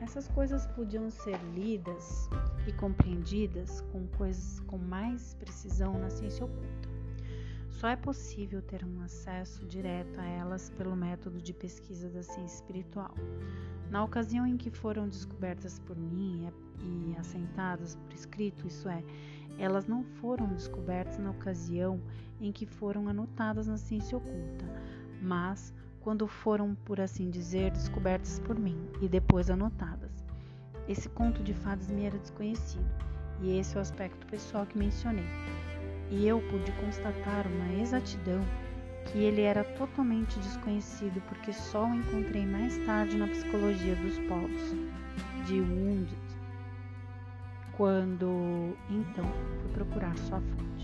[0.00, 2.28] Essas coisas podiam ser lidas
[2.66, 6.88] e compreendidas com coisas com mais precisão na ciência oculta.
[7.68, 12.56] Só é possível ter um acesso direto a elas pelo método de pesquisa da ciência
[12.56, 13.14] espiritual.
[13.90, 16.48] Na ocasião em que foram descobertas por mim
[16.80, 19.02] e assentadas por escrito, isso é,
[19.58, 22.00] elas não foram descobertas na ocasião
[22.40, 24.64] em que foram anotadas na ciência oculta,
[25.22, 25.72] mas
[26.08, 30.24] quando foram, por assim dizer, descobertas por mim e depois anotadas.
[30.88, 32.88] Esse conto de fadas me era desconhecido,
[33.42, 35.26] e esse é o aspecto pessoal que mencionei
[36.10, 38.40] e eu pude constatar uma exatidão
[39.04, 44.74] que ele era totalmente desconhecido porque só o encontrei mais tarde na psicologia dos povos
[45.46, 46.16] de Wounded,
[47.76, 49.30] quando então
[49.60, 50.77] fui procurar sua fonte.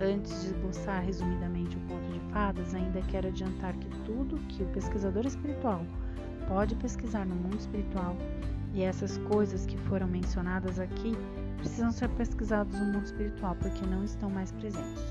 [0.00, 4.66] Antes de esboçar resumidamente o conto de fadas, ainda quero adiantar que tudo que o
[4.66, 5.86] pesquisador espiritual
[6.48, 8.16] pode pesquisar no mundo espiritual
[8.74, 11.12] e essas coisas que foram mencionadas aqui
[11.58, 15.02] precisam ser pesquisados no mundo espiritual porque não estão mais presentes.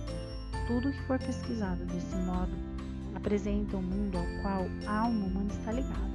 [0.68, 2.52] Tudo que for pesquisado desse modo
[3.16, 6.14] apresenta o um mundo ao qual a alma humana está ligada.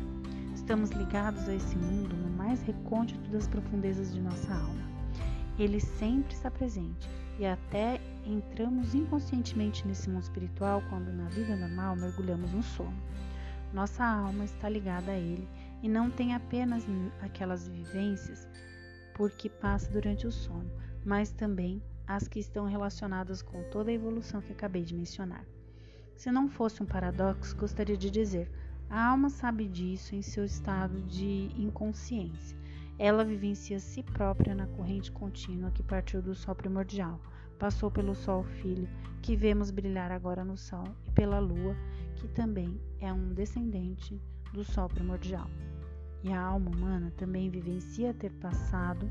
[0.54, 4.86] Estamos ligados a esse mundo no mais recôndito das profundezas de nossa alma.
[5.58, 7.08] ele sempre está presente
[7.38, 13.00] e até entramos inconscientemente nesse mundo espiritual quando na vida normal mergulhamos no sono.
[13.72, 15.48] Nossa alma está ligada a ele
[15.82, 16.84] e não tem apenas
[17.20, 18.48] aquelas vivências
[19.14, 20.70] porque passa durante o sono,
[21.04, 25.44] mas também as que estão relacionadas com toda a evolução que acabei de mencionar.
[26.16, 28.50] Se não fosse um paradoxo, gostaria de dizer:
[28.90, 32.57] a alma sabe disso em seu estado de inconsciência.
[32.98, 37.20] Ela vivencia si própria na corrente contínua que partiu do Sol primordial,
[37.56, 38.88] passou pelo Sol Filho,
[39.22, 41.76] que vemos brilhar agora no Sol, e pela Lua,
[42.16, 44.20] que também é um descendente
[44.52, 45.48] do Sol primordial.
[46.24, 49.08] E a alma humana também vivencia ter passado,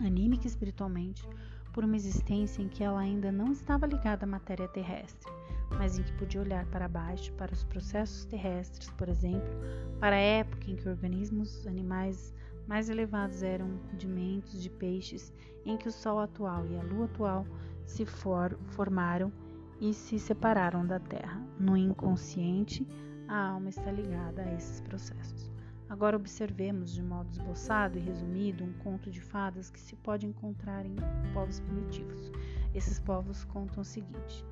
[0.00, 1.28] anímica e espiritualmente,
[1.74, 5.30] por uma existência em que ela ainda não estava ligada à matéria terrestre,
[5.70, 9.52] mas em que podia olhar para baixo, para os processos terrestres, por exemplo,
[10.00, 12.32] para a época em que organismos animais
[12.66, 15.32] mais elevados eram rudimentos de peixes,
[15.64, 17.46] em que o Sol atual e a Lua atual
[17.84, 19.32] se for, formaram
[19.80, 21.40] e se separaram da Terra.
[21.58, 22.86] No inconsciente,
[23.28, 25.50] a alma está ligada a esses processos.
[25.88, 30.84] Agora observemos de modo esboçado e resumido um conto de fadas que se pode encontrar
[30.84, 30.96] em
[31.32, 32.32] povos primitivos.
[32.74, 34.44] Esses povos contam o seguinte: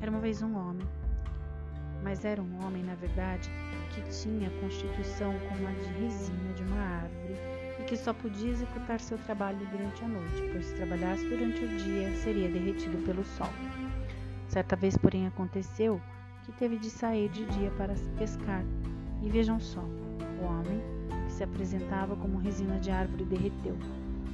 [0.00, 0.86] Era uma vez um homem,
[2.02, 3.50] mas era um homem, na verdade,
[3.94, 7.36] que tinha a constituição como a de resina de uma árvore
[7.80, 11.68] e que só podia executar seu trabalho durante a noite, pois se trabalhasse durante o
[11.78, 13.50] dia seria derretido pelo sol.
[14.48, 16.00] Certa vez, porém, aconteceu
[16.44, 18.64] que teve de sair de dia para pescar,
[19.22, 20.80] e vejam só, o homem,
[21.26, 23.76] que se apresentava como resina de árvore, derreteu.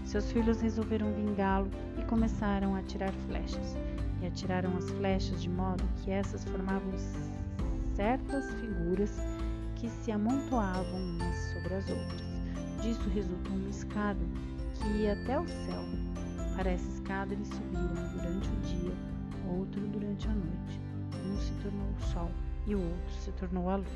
[0.04, 3.76] Seus filhos resolveram vingá-lo e começaram a atirar flechas.
[4.22, 6.90] E atiraram as flechas de modo que essas formavam
[7.98, 9.10] certas figuras
[9.74, 12.22] que se amontoavam umas sobre as outras.
[12.80, 14.20] Disso resultou uma escada
[14.74, 15.82] que ia até o céu.
[16.54, 18.92] Para essa escada eles subiram durante o dia,
[19.48, 20.80] outro durante a noite.
[21.26, 22.30] Um se tornou o sol
[22.68, 23.86] e o outro se tornou a lua.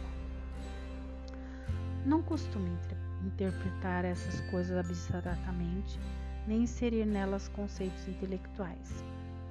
[2.05, 2.77] Não costumo
[3.25, 6.01] interpretar essas coisas abstratamente,
[6.49, 9.05] nem inserir nelas conceitos intelectuais.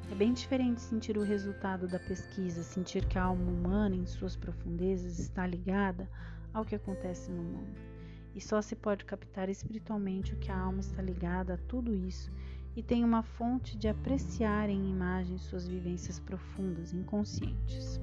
[0.09, 4.35] É bem diferente sentir o resultado da pesquisa, sentir que a alma humana, em suas
[4.35, 6.09] profundezas, está ligada
[6.53, 7.79] ao que acontece no mundo.
[8.33, 12.31] E só se pode captar espiritualmente o que a alma está ligada a tudo isso
[12.75, 17.99] e tem uma fonte de apreciar em imagens suas vivências profundas, inconscientes.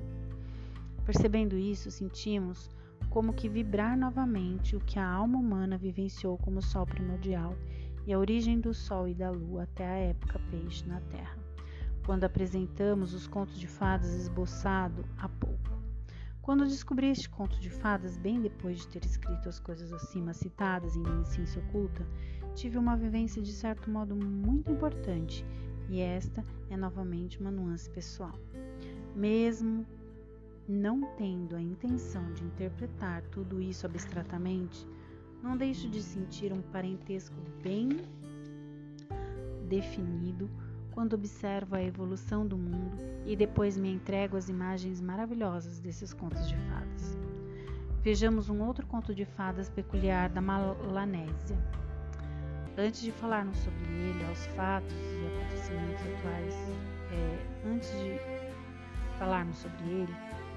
[1.05, 2.70] Percebendo isso, sentimos
[3.09, 7.57] como que vibrar novamente o que a alma humana vivenciou como sol primordial
[8.07, 11.38] e a origem do sol e da lua até a época peixe na Terra,
[12.09, 15.79] quando apresentamos os contos de fadas esboçado há pouco.
[16.41, 20.97] Quando descobri este conto de fadas, bem depois de ter escrito as coisas acima citadas
[20.97, 22.07] em minha ciência oculta,
[22.55, 25.45] tive uma vivência de certo modo muito importante,
[25.91, 28.39] e esta é novamente uma nuance pessoal.
[29.15, 29.87] Mesmo
[30.67, 34.89] não tendo a intenção de interpretar tudo isso abstratamente,
[35.43, 37.91] não deixo de sentir um parentesco bem
[39.69, 40.49] definido
[40.99, 46.49] quando observo a evolução do mundo e depois me entrego às imagens maravilhosas desses contos
[46.49, 47.16] de fadas.
[48.03, 51.57] Vejamos um outro conto de fadas peculiar da Malanésia.
[52.76, 56.55] Antes de falarmos sobre ele, aos fatos e acontecimentos atuais,
[57.12, 58.18] é, antes de
[59.20, 60.14] falarmos sobre ele,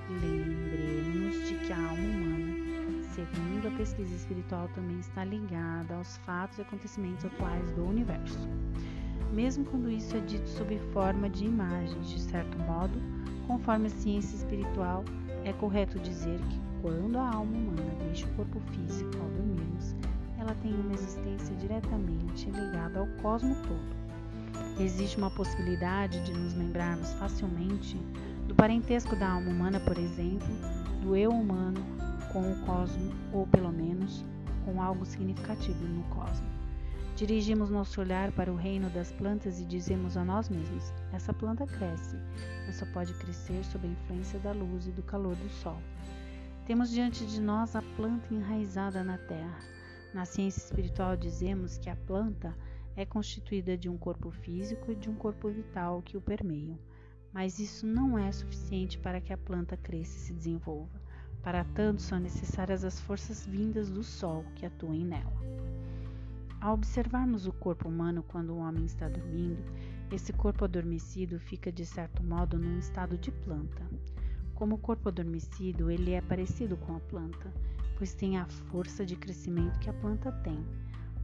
[0.09, 6.57] Lembremos de que a alma humana, segundo a pesquisa espiritual, também está ligada aos fatos
[6.57, 8.49] e acontecimentos atuais do universo.
[9.31, 13.01] Mesmo quando isso é dito sob forma de imagens, de certo modo,
[13.47, 15.05] conforme a ciência espiritual,
[15.45, 19.95] é correto dizer que quando a alma humana deixa o corpo físico ao dormirmos,
[20.37, 24.01] ela tem uma existência diretamente ligada ao cosmo todo.
[24.83, 27.97] Existe uma possibilidade de nos lembrarmos facilmente
[28.47, 30.47] do parentesco da alma humana, por exemplo,
[31.01, 31.79] do eu humano
[32.33, 34.25] com o cosmo, ou pelo menos
[34.65, 36.50] com algo significativo no cosmo.
[37.21, 41.67] Dirigimos nosso olhar para o reino das plantas e dizemos a nós mesmos: essa planta
[41.67, 42.17] cresce,
[42.65, 45.79] mas só pode crescer sob a influência da luz e do calor do sol.
[46.65, 49.59] Temos diante de nós a planta enraizada na terra.
[50.15, 52.57] Na ciência espiritual dizemos que a planta
[52.95, 56.79] é constituída de um corpo físico e de um corpo vital que o permeiam
[57.31, 60.99] mas isso não é suficiente para que a planta cresça e se desenvolva.
[61.41, 65.31] Para tanto, são necessárias as forças vindas do Sol que atuem nela.
[66.61, 69.63] Ao observarmos o corpo humano quando o homem está dormindo,
[70.11, 73.81] esse corpo adormecido fica de certo modo num estado de planta.
[74.53, 77.51] Como o corpo adormecido, ele é parecido com a planta,
[77.97, 80.63] pois tem a força de crescimento que a planta tem.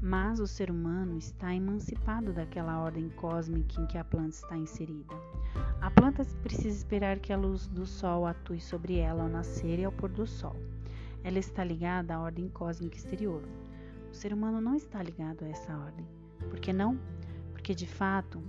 [0.01, 5.13] Mas o ser humano está emancipado daquela ordem cósmica em que a planta está inserida.
[5.79, 9.85] A planta precisa esperar que a luz do sol atue sobre ela ao nascer e
[9.85, 10.55] ao pôr do sol.
[11.23, 13.43] Ela está ligada à ordem cósmica exterior.
[14.17, 16.03] Ser humano não está ligado a essa ordem.
[16.49, 16.99] Por que não?
[17.51, 18.41] Porque de fato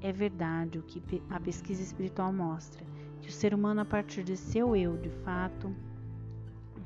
[0.00, 1.00] é verdade o que
[1.30, 2.84] a pesquisa espiritual mostra,
[3.20, 5.72] que o ser humano a partir de seu eu, de fato,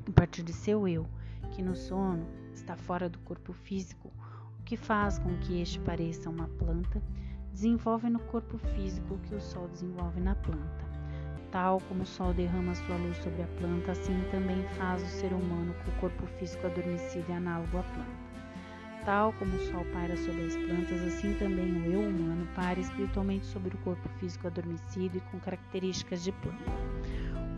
[0.07, 1.07] a partir de seu eu,
[1.49, 4.13] que no sono está fora do corpo físico,
[4.59, 7.01] o que faz com que este pareça uma planta,
[7.51, 10.85] desenvolve no corpo físico o que o sol desenvolve na planta.
[11.49, 15.33] Tal como o sol derrama sua luz sobre a planta, assim também faz o ser
[15.33, 18.26] humano com o corpo físico adormecido e análogo à planta.
[19.07, 23.45] Tal como o sol paira sobre as plantas, assim também o eu humano paira espiritualmente
[23.45, 26.69] sobre o corpo físico adormecido e com características de planta.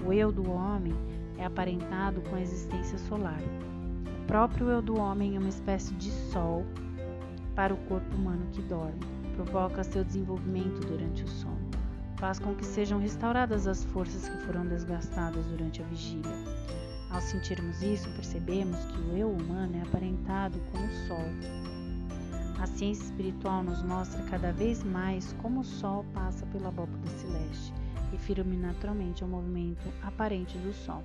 [0.06, 0.93] O eu do homem
[1.39, 3.41] é aparentado com a existência solar.
[3.41, 6.64] O próprio eu do homem é uma espécie de sol
[7.56, 9.00] para o corpo humano que dorme,
[9.34, 11.72] provoca seu desenvolvimento durante o sono,
[12.18, 16.30] faz com que sejam restauradas as forças que foram desgastadas durante a vigília
[17.10, 21.26] ao sentirmos isso, percebemos que o eu humano é aparentado com o Sol.
[22.60, 27.74] A ciência espiritual nos mostra cada vez mais como o Sol passa pela abóbada celeste,
[28.12, 31.03] refiro-me naturalmente ao movimento aparente do Sol,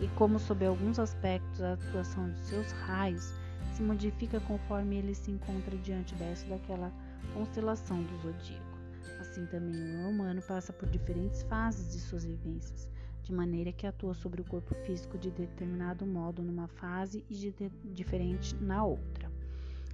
[0.00, 3.34] e como, sob alguns aspectos, a atuação de seus raios
[3.74, 6.90] se modifica conforme ele se encontra diante dessa daquela
[7.34, 8.78] constelação do zodíaco.
[9.20, 12.91] Assim também o humano passa por diferentes fases de suas vivências
[13.22, 17.54] de maneira que atua sobre o corpo físico de determinado modo numa fase e de
[17.84, 19.30] diferente na outra.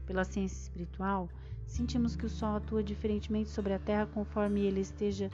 [0.06, 1.28] Pela ciência espiritual,
[1.66, 5.30] sentimos que o Sol atua diferentemente sobre a Terra conforme ele esteja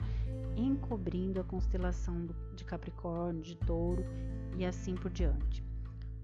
[0.57, 4.05] encobrindo a constelação de Capricórnio, de Touro
[4.57, 5.63] e assim por diante.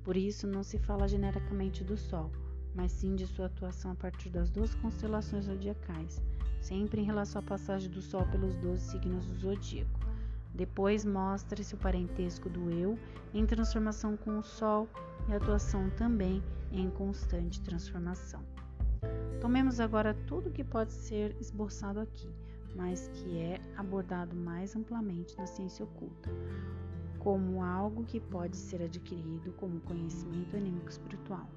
[0.03, 2.31] Por isso, não se fala genericamente do Sol,
[2.75, 6.21] mas sim de sua atuação a partir das duas constelações zodiacais,
[6.59, 10.10] sempre em relação à passagem do Sol pelos 12 signos do zodíaco.
[10.53, 12.97] Depois mostra-se o parentesco do eu
[13.33, 14.87] em transformação com o Sol
[15.27, 18.41] e a atuação também em constante transformação.
[19.39, 22.29] Tomemos agora tudo que pode ser esboçado aqui,
[22.75, 26.29] mas que é abordado mais amplamente na ciência oculta,
[27.19, 31.49] como algo que pode ser adquirido como conhecimento anímico espiritual.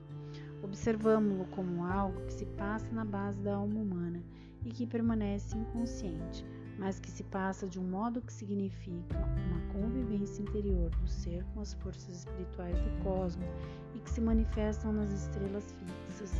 [0.63, 4.23] Observamos-lo como algo que se passa na base da alma humana
[4.65, 6.45] e que permanece inconsciente,
[6.79, 11.61] mas que se passa de um modo que significa uma convivência interior do ser com
[11.61, 13.49] as forças espirituais do cosmos
[13.95, 16.33] e que se manifestam nas estrelas fixas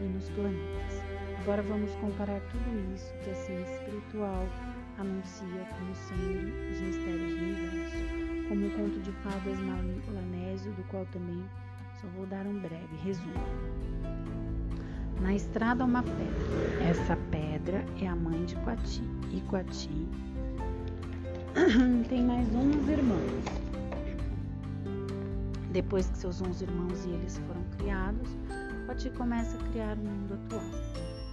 [0.00, 1.02] e nos planetas.
[1.40, 4.46] Agora vamos comparar tudo isso que a ciência espiritual
[4.98, 11.04] anuncia como sendo os mistérios do universo, como o conto de fadas malanésio, do qual
[11.06, 11.44] também
[12.00, 13.34] só vou dar um breve resumo.
[15.20, 16.88] Na estrada há uma pedra.
[16.88, 19.02] Essa pedra é a mãe de Quati.
[19.32, 20.08] E Quati
[22.08, 23.44] tem mais 11 irmãos.
[25.72, 28.28] Depois que seus 11 irmãos e eles foram criados,
[28.86, 30.62] Quati começa a criar o mundo atual.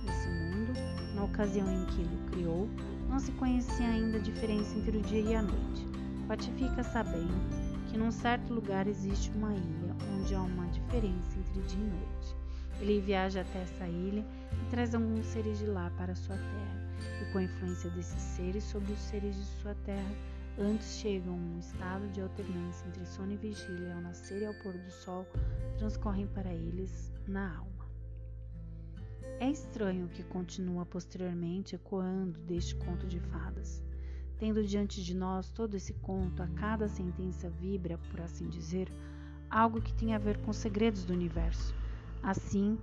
[0.07, 0.73] Esse mundo,
[1.15, 2.69] na ocasião em que ele o criou,
[3.09, 5.88] não se conhecia ainda a diferença entre o dia e a noite.
[6.27, 7.34] Quati fica sabendo
[7.89, 12.40] que num certo lugar existe uma ilha onde há uma diferença entre dia e noite.
[12.82, 17.32] Ele viaja até essa ilha e traz alguns seres de lá para sua terra, e
[17.32, 20.11] com a influência desses seres sobre os seres de sua terra,
[20.57, 24.53] antes chegam a um estado de alternância entre sono e vigília, ao nascer e ao
[24.55, 25.27] pôr do sol,
[25.77, 27.86] transcorrem para eles na alma.
[29.39, 33.84] É estranho que continua posteriormente ecoando deste conto de fadas.
[34.39, 38.91] Tendo diante de nós todo esse conto, a cada sentença vibra, por assim dizer,
[39.51, 41.79] algo que tem a ver com os segredos do universo
[42.24, 42.78] assim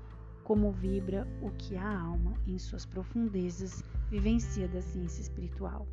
[0.44, 5.86] como vibra o que a alma, em suas profundezas, vivencia da ciência espiritual.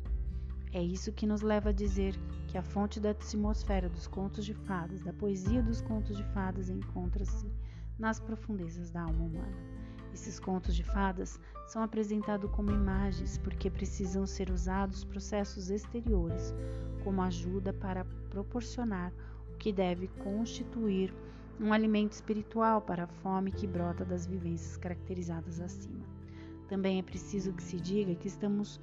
[0.72, 2.14] É isso que nos leva a dizer
[2.48, 6.68] que a fonte da atmosfera dos contos de fadas, da poesia dos contos de fadas,
[6.68, 7.50] encontra-se
[7.98, 9.56] nas profundezas da alma humana.
[10.12, 16.54] Esses contos de fadas são apresentados como imagens porque precisam ser usados processos exteriores
[17.04, 19.12] como ajuda para proporcionar
[19.52, 21.14] o que deve constituir
[21.60, 26.04] um alimento espiritual para a fome que brota das vivências caracterizadas acima.
[26.68, 28.80] Também é preciso que se diga que estamos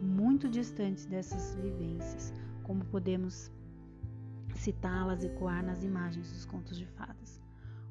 [0.00, 3.50] muito distantes dessas vivências, como podemos
[4.54, 7.40] citá-las ecoar nas imagens dos contos de fadas.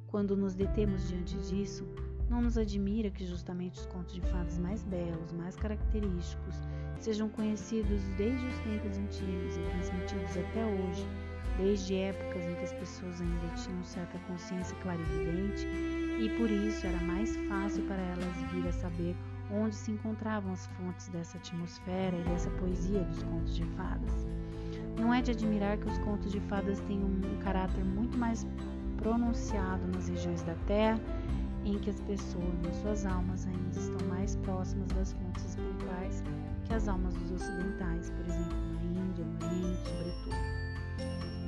[0.07, 1.86] Quando nos detemos diante disso,
[2.30, 6.55] não nos admira que justamente os contos de fadas mais belos, mais característicos,
[6.99, 12.74] sejam conhecidos desde os tempos antigos e transmitidos até hoje desde épocas em que as
[12.74, 15.68] pessoas ainda tinham certa consciência clarividente
[16.20, 19.16] e por isso era mais fácil para elas vir a saber
[19.51, 24.28] onde se encontravam as fontes dessa atmosfera e dessa poesia dos contos de fadas.
[24.97, 28.45] Não é de admirar que os contos de fadas tenham um caráter muito mais
[28.97, 30.99] pronunciado nas regiões da Terra
[31.66, 36.24] em que as pessoas, nas suas almas, ainda estão mais próximas das fontes espirituais
[36.66, 40.62] que as almas dos ocidentais, por exemplo, na Índia, no Oriente, sobretudo.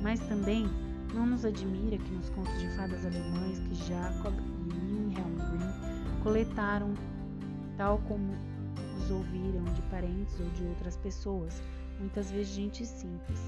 [0.02, 0.68] Mas também
[1.14, 6.94] não nos admira que nos contos de fadas alemães que Jacob e Wilhelm Grimm coletaram,
[7.76, 8.34] tal como
[8.98, 11.62] os ouviram de parentes ou de outras pessoas,
[11.98, 13.40] muitas vezes gente simples,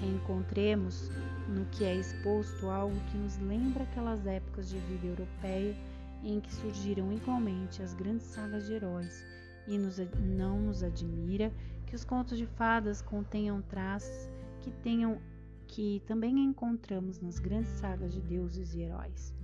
[0.00, 1.10] reencontremos
[1.48, 5.74] no que é exposto algo que nos lembra aquelas épocas de vida europeia
[6.22, 9.24] em que surgiram igualmente as grandes sagas de heróis,
[9.66, 11.52] e nos, não nos admira
[11.86, 14.28] que os contos de fadas contenham traços
[14.60, 15.20] que tenham
[15.68, 19.34] que também encontramos nas grandes sagas de deuses e heróis.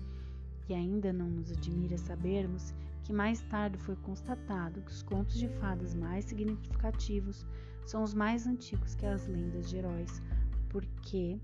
[0.68, 5.46] E ainda não nos admira sabermos que mais tarde foi constatado que os contos de
[5.46, 7.46] fadas mais significativos
[7.84, 10.22] são os mais antigos que as lendas de heróis,
[10.70, 11.38] porque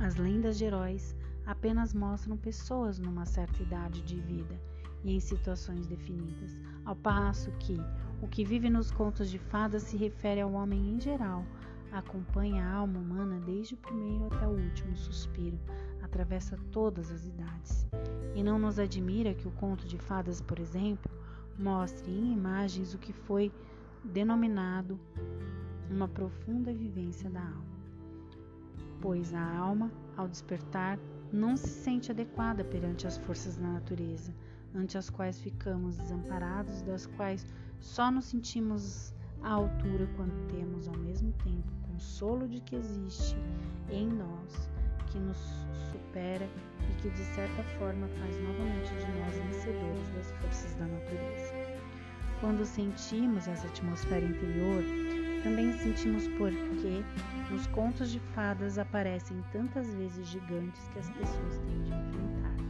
[0.00, 1.16] as lendas de heróis
[1.46, 4.60] apenas mostram pessoas numa certa idade de vida
[5.04, 7.76] e em situações definidas, ao passo que
[8.20, 11.44] o que vive nos contos de fadas se refere ao homem em geral,
[11.92, 15.58] acompanha a alma humana desde o primeiro até o último suspiro,
[16.02, 17.86] atravessa todas as idades.
[18.34, 21.10] E não nos admira que o conto de fadas, por exemplo,
[21.58, 23.52] mostre em imagens o que foi
[24.04, 24.98] denominado
[25.90, 27.78] uma profunda vivência da alma.
[29.00, 30.98] Pois a alma, ao despertar,
[31.32, 34.34] não se sente adequada perante as forças da natureza,
[34.74, 37.46] ante as quais ficamos desamparados, das quais
[37.80, 43.36] só nos sentimos à altura quando temos ao mesmo tempo consolo de que existe
[43.90, 44.70] em nós,
[45.06, 45.36] que nos
[45.90, 46.48] supera
[46.90, 51.54] e que de certa forma faz novamente de nós vencedores das forças da natureza.
[52.40, 54.84] Quando sentimos essa atmosfera interior,
[55.42, 57.02] também sentimos porque
[57.50, 62.67] nos contos de fadas aparecem tantas vezes gigantes que as pessoas têm de enfrentar.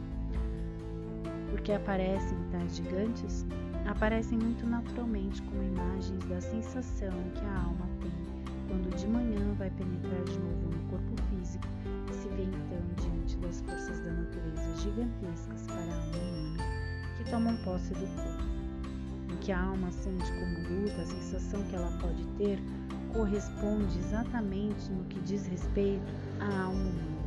[1.49, 3.45] Porque aparecem tais gigantes?
[3.85, 8.29] Aparecem muito naturalmente como imagens da sensação que a alma tem
[8.67, 11.65] quando de manhã vai penetrar de novo no corpo físico
[12.07, 16.63] e se vê então diante das forças da natureza gigantescas para a alma humana
[17.17, 18.59] que tomam posse do corpo
[19.41, 22.59] que a alma sente como luta, a sensação que ela pode ter,
[23.13, 26.05] corresponde exatamente no que diz respeito
[26.39, 27.17] à alma humana,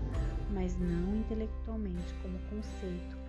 [0.52, 3.21] mas não intelectualmente como conceito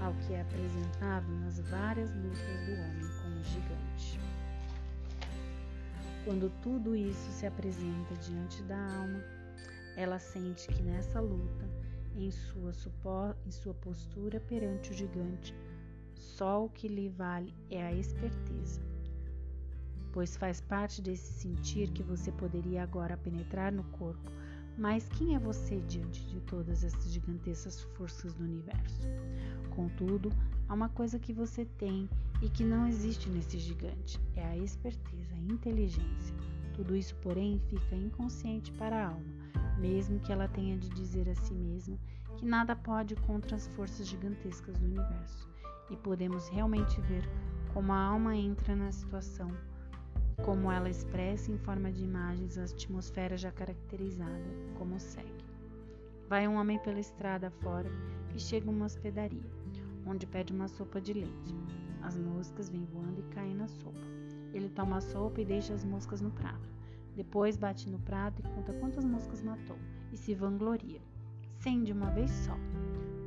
[0.00, 4.20] ao que é apresentado nas várias lutas do homem com o gigante.
[6.24, 9.22] Quando tudo isso se apresenta diante da alma,
[9.96, 11.68] ela sente que nessa luta,
[12.16, 12.72] em sua,
[13.46, 15.54] em sua postura perante o gigante,
[16.14, 18.80] só o que lhe vale é a esperteza,
[20.12, 24.30] pois faz parte desse sentir que você poderia agora penetrar no corpo.
[24.76, 29.02] Mas quem é você diante de todas essas gigantescas forças do universo?
[29.70, 30.30] Contudo,
[30.68, 32.08] há uma coisa que você tem
[32.40, 36.34] e que não existe nesse gigante: é a esperteza, a inteligência.
[36.74, 41.34] Tudo isso, porém, fica inconsciente para a alma, mesmo que ela tenha de dizer a
[41.34, 41.98] si mesma
[42.36, 45.48] que nada pode contra as forças gigantescas do universo
[45.90, 47.22] e podemos realmente ver
[47.72, 49.50] como a alma entra na situação,
[50.44, 54.44] como ela expressa em forma de imagens a atmosfera já caracterizada,
[54.76, 55.44] como segue.
[56.28, 57.88] Vai um homem pela estrada fora
[58.34, 59.50] e chega a uma hospedaria,
[60.04, 61.54] onde pede uma sopa de leite.
[62.02, 64.00] As moscas vêm voando e caem na sopa.
[64.52, 66.68] Ele toma a sopa e deixa as moscas no prato.
[67.14, 69.78] Depois bate no prato e conta quantas moscas matou
[70.12, 71.00] e se vangloria.
[71.60, 72.56] Cem de uma vez só.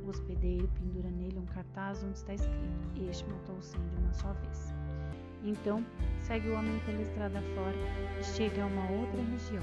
[0.06, 4.32] O hospedeiro pendura nele um cartaz onde está escrito: Este matou cem de uma só
[4.34, 4.72] vez.
[5.42, 5.84] Então
[6.20, 7.76] segue o homem pela estrada fora
[8.20, 9.62] e chega a uma outra região,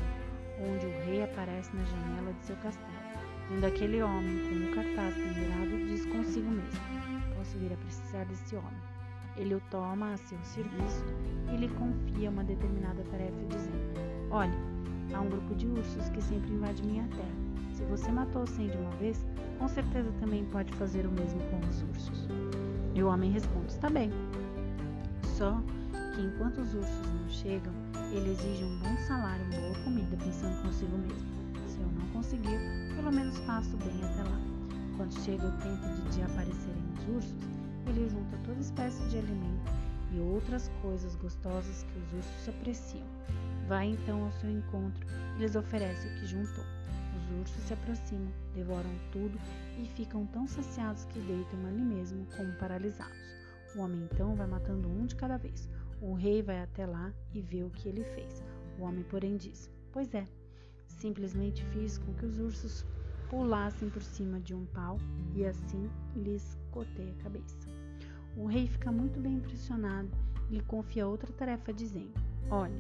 [0.60, 2.92] onde o rei aparece na janela de seu castelo.
[3.50, 6.82] Vendo aquele homem com o cartaz pendurado, diz consigo mesmo:
[7.38, 8.82] Posso vir a precisar desse homem.
[9.38, 11.06] Ele o toma a seu serviço
[11.54, 14.58] e lhe confia uma determinada tarefa, dizendo: Olhe,
[15.14, 17.43] há um grupo de ursos que sempre invade minha terra.
[17.84, 19.26] Se você matou cem de uma vez,
[19.60, 22.30] com certeza também pode fazer o mesmo com os ursos.
[22.96, 24.10] E o homem responde: Está bem.
[25.38, 25.62] Só
[26.16, 27.74] que enquanto os ursos não chegam,
[28.14, 31.28] ele exige um bom salário, uma boa comida, pensando consigo mesmo.
[31.68, 32.58] Se eu não conseguir,
[32.96, 34.40] pelo menos faço bem até lá.
[34.96, 37.36] Quando chega o tempo de, de aparecerem os ursos,
[37.86, 39.72] ele junta toda espécie de alimento
[40.14, 43.06] e outras coisas gostosas que os ursos apreciam.
[43.68, 45.06] Vai então ao seu encontro
[45.36, 46.64] e lhes oferece o que juntou.
[47.34, 49.40] Os ursos se aproximam, devoram tudo
[49.82, 53.18] e ficam tão saciados que deitam ali mesmo, como paralisados.
[53.76, 55.68] O homem então vai matando um de cada vez.
[56.00, 58.44] O rei vai até lá e vê o que ele fez.
[58.78, 60.28] O homem, porém, diz: Pois é,
[60.86, 62.86] simplesmente fiz com que os ursos
[63.30, 64.98] pulassem por cima de um pau
[65.34, 67.58] e assim lhes cortei a cabeça.
[68.38, 70.10] O rei fica muito bem impressionado
[70.52, 72.14] e lhe confia outra tarefa, dizendo:
[72.52, 72.80] Olhe,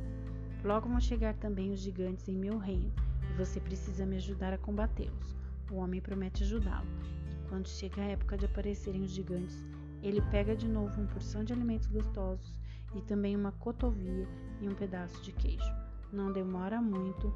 [0.64, 2.94] logo vão chegar também os gigantes em meu reino
[3.34, 5.36] você precisa me ajudar a combatê-los.
[5.72, 6.88] O homem promete ajudá-lo.
[7.32, 9.64] E quando chega a época de aparecerem os gigantes,
[10.02, 12.60] ele pega de novo uma porção de alimentos gostosos
[12.96, 14.28] e também uma cotovia
[14.62, 15.72] e um pedaço de queijo.
[16.12, 17.34] Não demora muito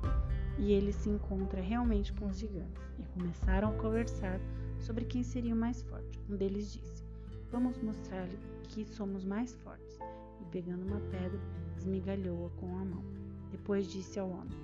[0.59, 4.39] e ele se encontra realmente com os gigantes e começaram a conversar
[4.79, 6.19] sobre quem seria o mais forte.
[6.29, 7.03] Um deles disse:
[7.51, 8.37] Vamos mostrar-lhe
[8.69, 9.97] que somos mais fortes.
[10.41, 11.39] E pegando uma pedra,
[11.77, 13.03] esmigalhou-a com a mão.
[13.51, 14.57] Depois disse ao homem: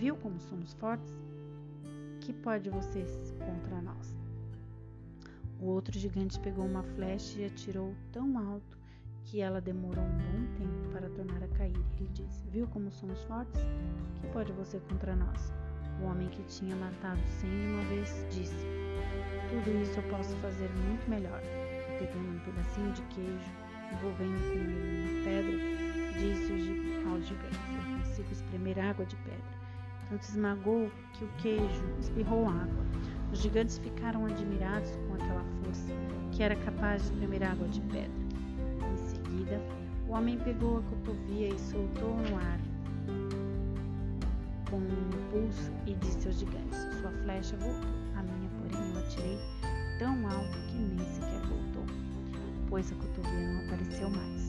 [0.00, 1.14] Viu como somos fortes?
[2.22, 4.16] Que pode vocês contra nós?
[5.60, 8.78] O outro gigante pegou uma flecha e atirou tão alto
[9.24, 11.76] que ela demorou um bom tempo para tornar a cair.
[11.98, 13.60] Ele disse: Viu como somos fortes?
[14.18, 15.52] Que pode você contra nós?
[16.00, 18.64] O homem que tinha matado cem de uma vez disse:
[19.50, 21.42] Tudo isso eu posso fazer muito melhor.
[21.42, 23.52] E pegando um pedacinho de queijo,
[23.92, 26.52] envolvendo com ele uma pedra, disse
[27.06, 29.59] ao gigante: Eu consigo espremer água de pedra.
[30.10, 32.84] Tanto esmagou que o queijo espirrou água.
[33.32, 35.94] Os gigantes ficaram admirados com aquela força
[36.32, 38.20] que era capaz de espremer água de pedra
[39.40, 39.60] seguida,
[40.08, 42.60] o homem pegou a cotovia e soltou no ar
[44.68, 47.90] com um pulso e disse aos gigantes: Sua flecha voltou.
[48.16, 49.38] A minha, porém, eu atirei
[49.98, 51.84] tão alto que nem sequer voltou,
[52.68, 54.39] pois a cotovia não apareceu mais.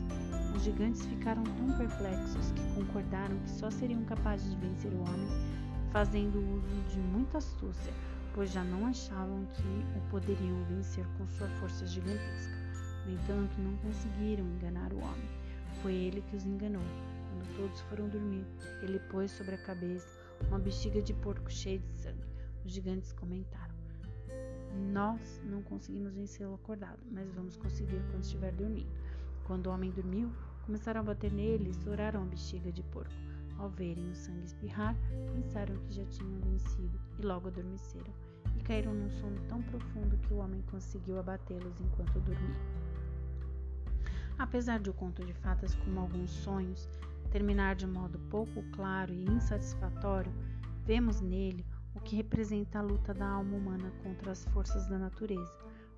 [0.55, 5.61] Os gigantes ficaram tão perplexos que concordaram que só seriam capazes de vencer o homem
[5.91, 7.93] fazendo uso de muita astúcia,
[8.33, 12.55] pois já não achavam que o poderiam vencer com sua força gigantesca.
[13.05, 15.29] No entanto, não conseguiram enganar o homem.
[15.81, 16.83] Foi ele que os enganou.
[17.29, 18.45] Quando todos foram dormir,
[18.81, 20.07] ele pôs sobre a cabeça
[20.47, 22.25] uma bexiga de porco cheia de sangue.
[22.63, 23.73] Os gigantes comentaram:
[24.93, 28.91] Nós não conseguimos vencê-lo acordado, mas vamos conseguir quando estiver dormindo.
[29.45, 30.31] Quando o homem dormiu,
[30.65, 33.11] começaram a bater nele e estouraram a bexiga de porco.
[33.57, 34.95] Ao verem o sangue espirrar,
[35.33, 38.13] pensaram que já tinham vencido e logo adormeceram
[38.57, 42.55] e caíram num sono tão profundo que o homem conseguiu abatê-los enquanto dormia.
[44.37, 46.89] Apesar de o conto de fadas, como alguns sonhos,
[47.29, 50.33] terminar de modo pouco claro e insatisfatório,
[50.83, 55.51] vemos nele o que representa a luta da alma humana contra as forças da natureza,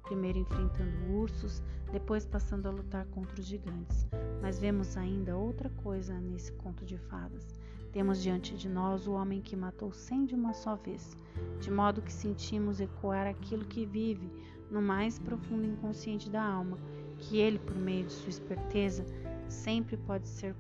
[0.04, 4.08] primeiro enfrentando ursos, depois passando a lutar contra os gigantes.
[4.42, 7.60] Mas vemos ainda outra coisa nesse conto de fadas.
[7.92, 11.16] Temos diante de nós o homem que matou cem de uma só vez,
[11.60, 14.32] de modo que sentimos ecoar aquilo que vive
[14.72, 16.78] no mais profundo inconsciente da alma
[17.20, 19.06] que ele, por meio de sua esperteza,
[19.48, 20.56] sempre pode ser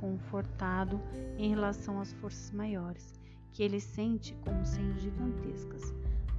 [0.00, 1.00] confortado
[1.36, 3.18] em relação às forças maiores,
[3.52, 5.92] que ele sente como sendo gigantescas.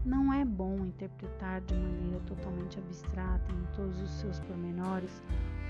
[0.06, 5.22] Não é bom interpretar de maneira totalmente abstrata em todos os seus pormenores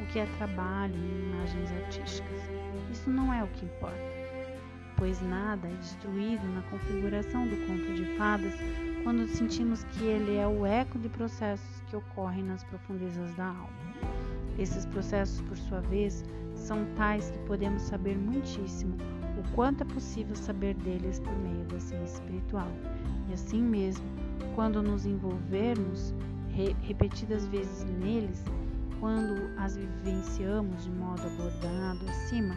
[0.01, 2.41] o que é trabalho em imagens artísticas.
[2.91, 3.95] Isso não é o que importa,
[4.97, 8.55] pois nada é destruído na configuração do conto de fadas
[9.03, 13.69] quando sentimos que ele é o eco de processos que ocorrem nas profundezas da alma.
[14.57, 16.25] Esses processos, por sua vez,
[16.55, 18.97] são tais que podemos saber muitíssimo
[19.38, 22.71] o quanto é possível saber deles por meio da ciência espiritual.
[23.29, 24.22] E assim mesmo,
[24.56, 26.14] quando nos envolvermos
[26.49, 28.43] re repetidas vezes neles,
[28.99, 32.56] quando as vivenciamos de modo abordado acima,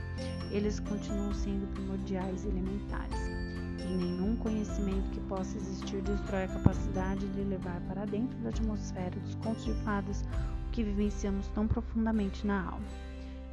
[0.51, 3.37] eles continuam sendo primordiais e elementares
[3.81, 9.19] e nenhum conhecimento que possa existir destrói a capacidade de levar para dentro da atmosfera
[9.21, 10.25] dos contos de fadas
[10.69, 12.87] o que vivenciamos tão profundamente na alma.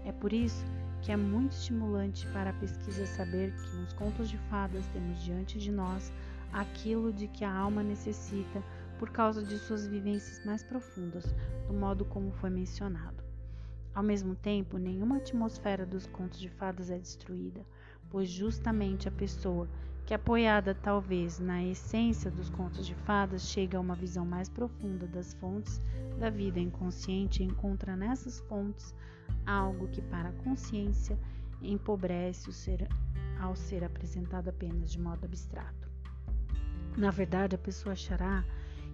[0.06, 0.66] É por isso
[1.02, 5.60] que é muito estimulante para a pesquisa saber que nos contos de fadas temos diante
[5.60, 6.12] de nós
[6.54, 8.64] aquilo de que a alma necessita
[9.00, 11.26] por causa de suas vivências mais profundas,
[11.68, 13.24] do modo como foi mencionado.
[13.94, 17.66] Ao mesmo tempo, nenhuma atmosfera dos contos de fadas é destruída,
[18.10, 19.68] pois justamente a pessoa
[20.06, 25.08] que, apoiada talvez na essência dos contos de fadas, chega a uma visão mais profunda
[25.08, 25.82] das fontes
[26.20, 28.94] da vida inconsciente e encontra nessas fontes
[29.46, 31.18] algo que, para a consciência,
[31.62, 32.88] empobrece o ser,
[33.40, 35.83] ao ser apresentado apenas de modo abstrato.
[36.96, 38.46] Na verdade, a pessoa achará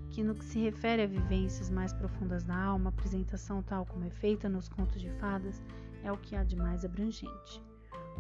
[0.09, 4.05] que, no que se refere a vivências mais profundas da alma, a apresentação tal como
[4.05, 5.61] é feita nos contos de fadas
[6.03, 7.61] é o que há de mais abrangente.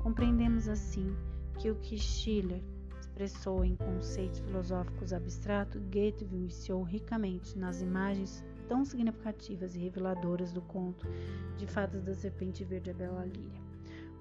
[0.03, 1.15] Compreendemos assim
[1.57, 2.61] que o que Schiller
[2.99, 10.61] expressou em conceitos filosóficos abstratos, Goethe viciou ricamente nas imagens tão significativas e reveladoras do
[10.61, 11.07] conto
[11.57, 13.68] de fadas da serpente verde e bela líria.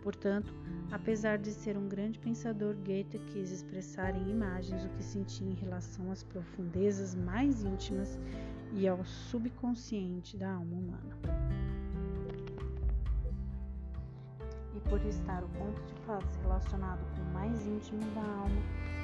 [0.03, 0.55] Portanto,
[0.93, 5.55] apesar de ser um grande pensador, Goethe quis expressar em imagens o que sentia em
[5.55, 8.19] relação às profundezas mais íntimas
[8.73, 11.19] e ao subconsciente da alma humana.
[14.75, 18.63] E por estar o conto de fadas relacionado com o mais íntimo da alma,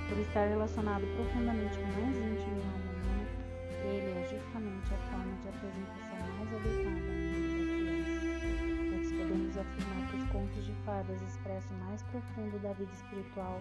[0.09, 3.27] por estar relacionado profundamente com o mais íntimo da alma humana,
[3.85, 8.25] ele é justamente a forma de apresentação mais adequada da criança.
[8.91, 10.04] Todos podemos afirmar
[10.35, 13.61] contos de fadas expressam o mais profundo da vida espiritual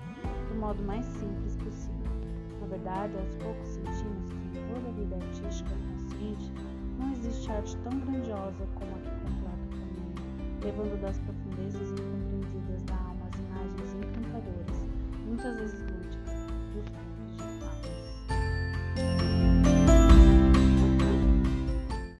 [0.50, 2.12] do modo mais simples possível.
[2.60, 6.52] Na verdade, aos poucos sentimos que em toda a vida artística consciente
[6.98, 10.16] não existe arte tão grandiosa como a que completa o caminho,
[10.64, 14.88] levando das profundezas incompreendidas da alma as imagens encantadoras,
[15.28, 15.93] muitas vezes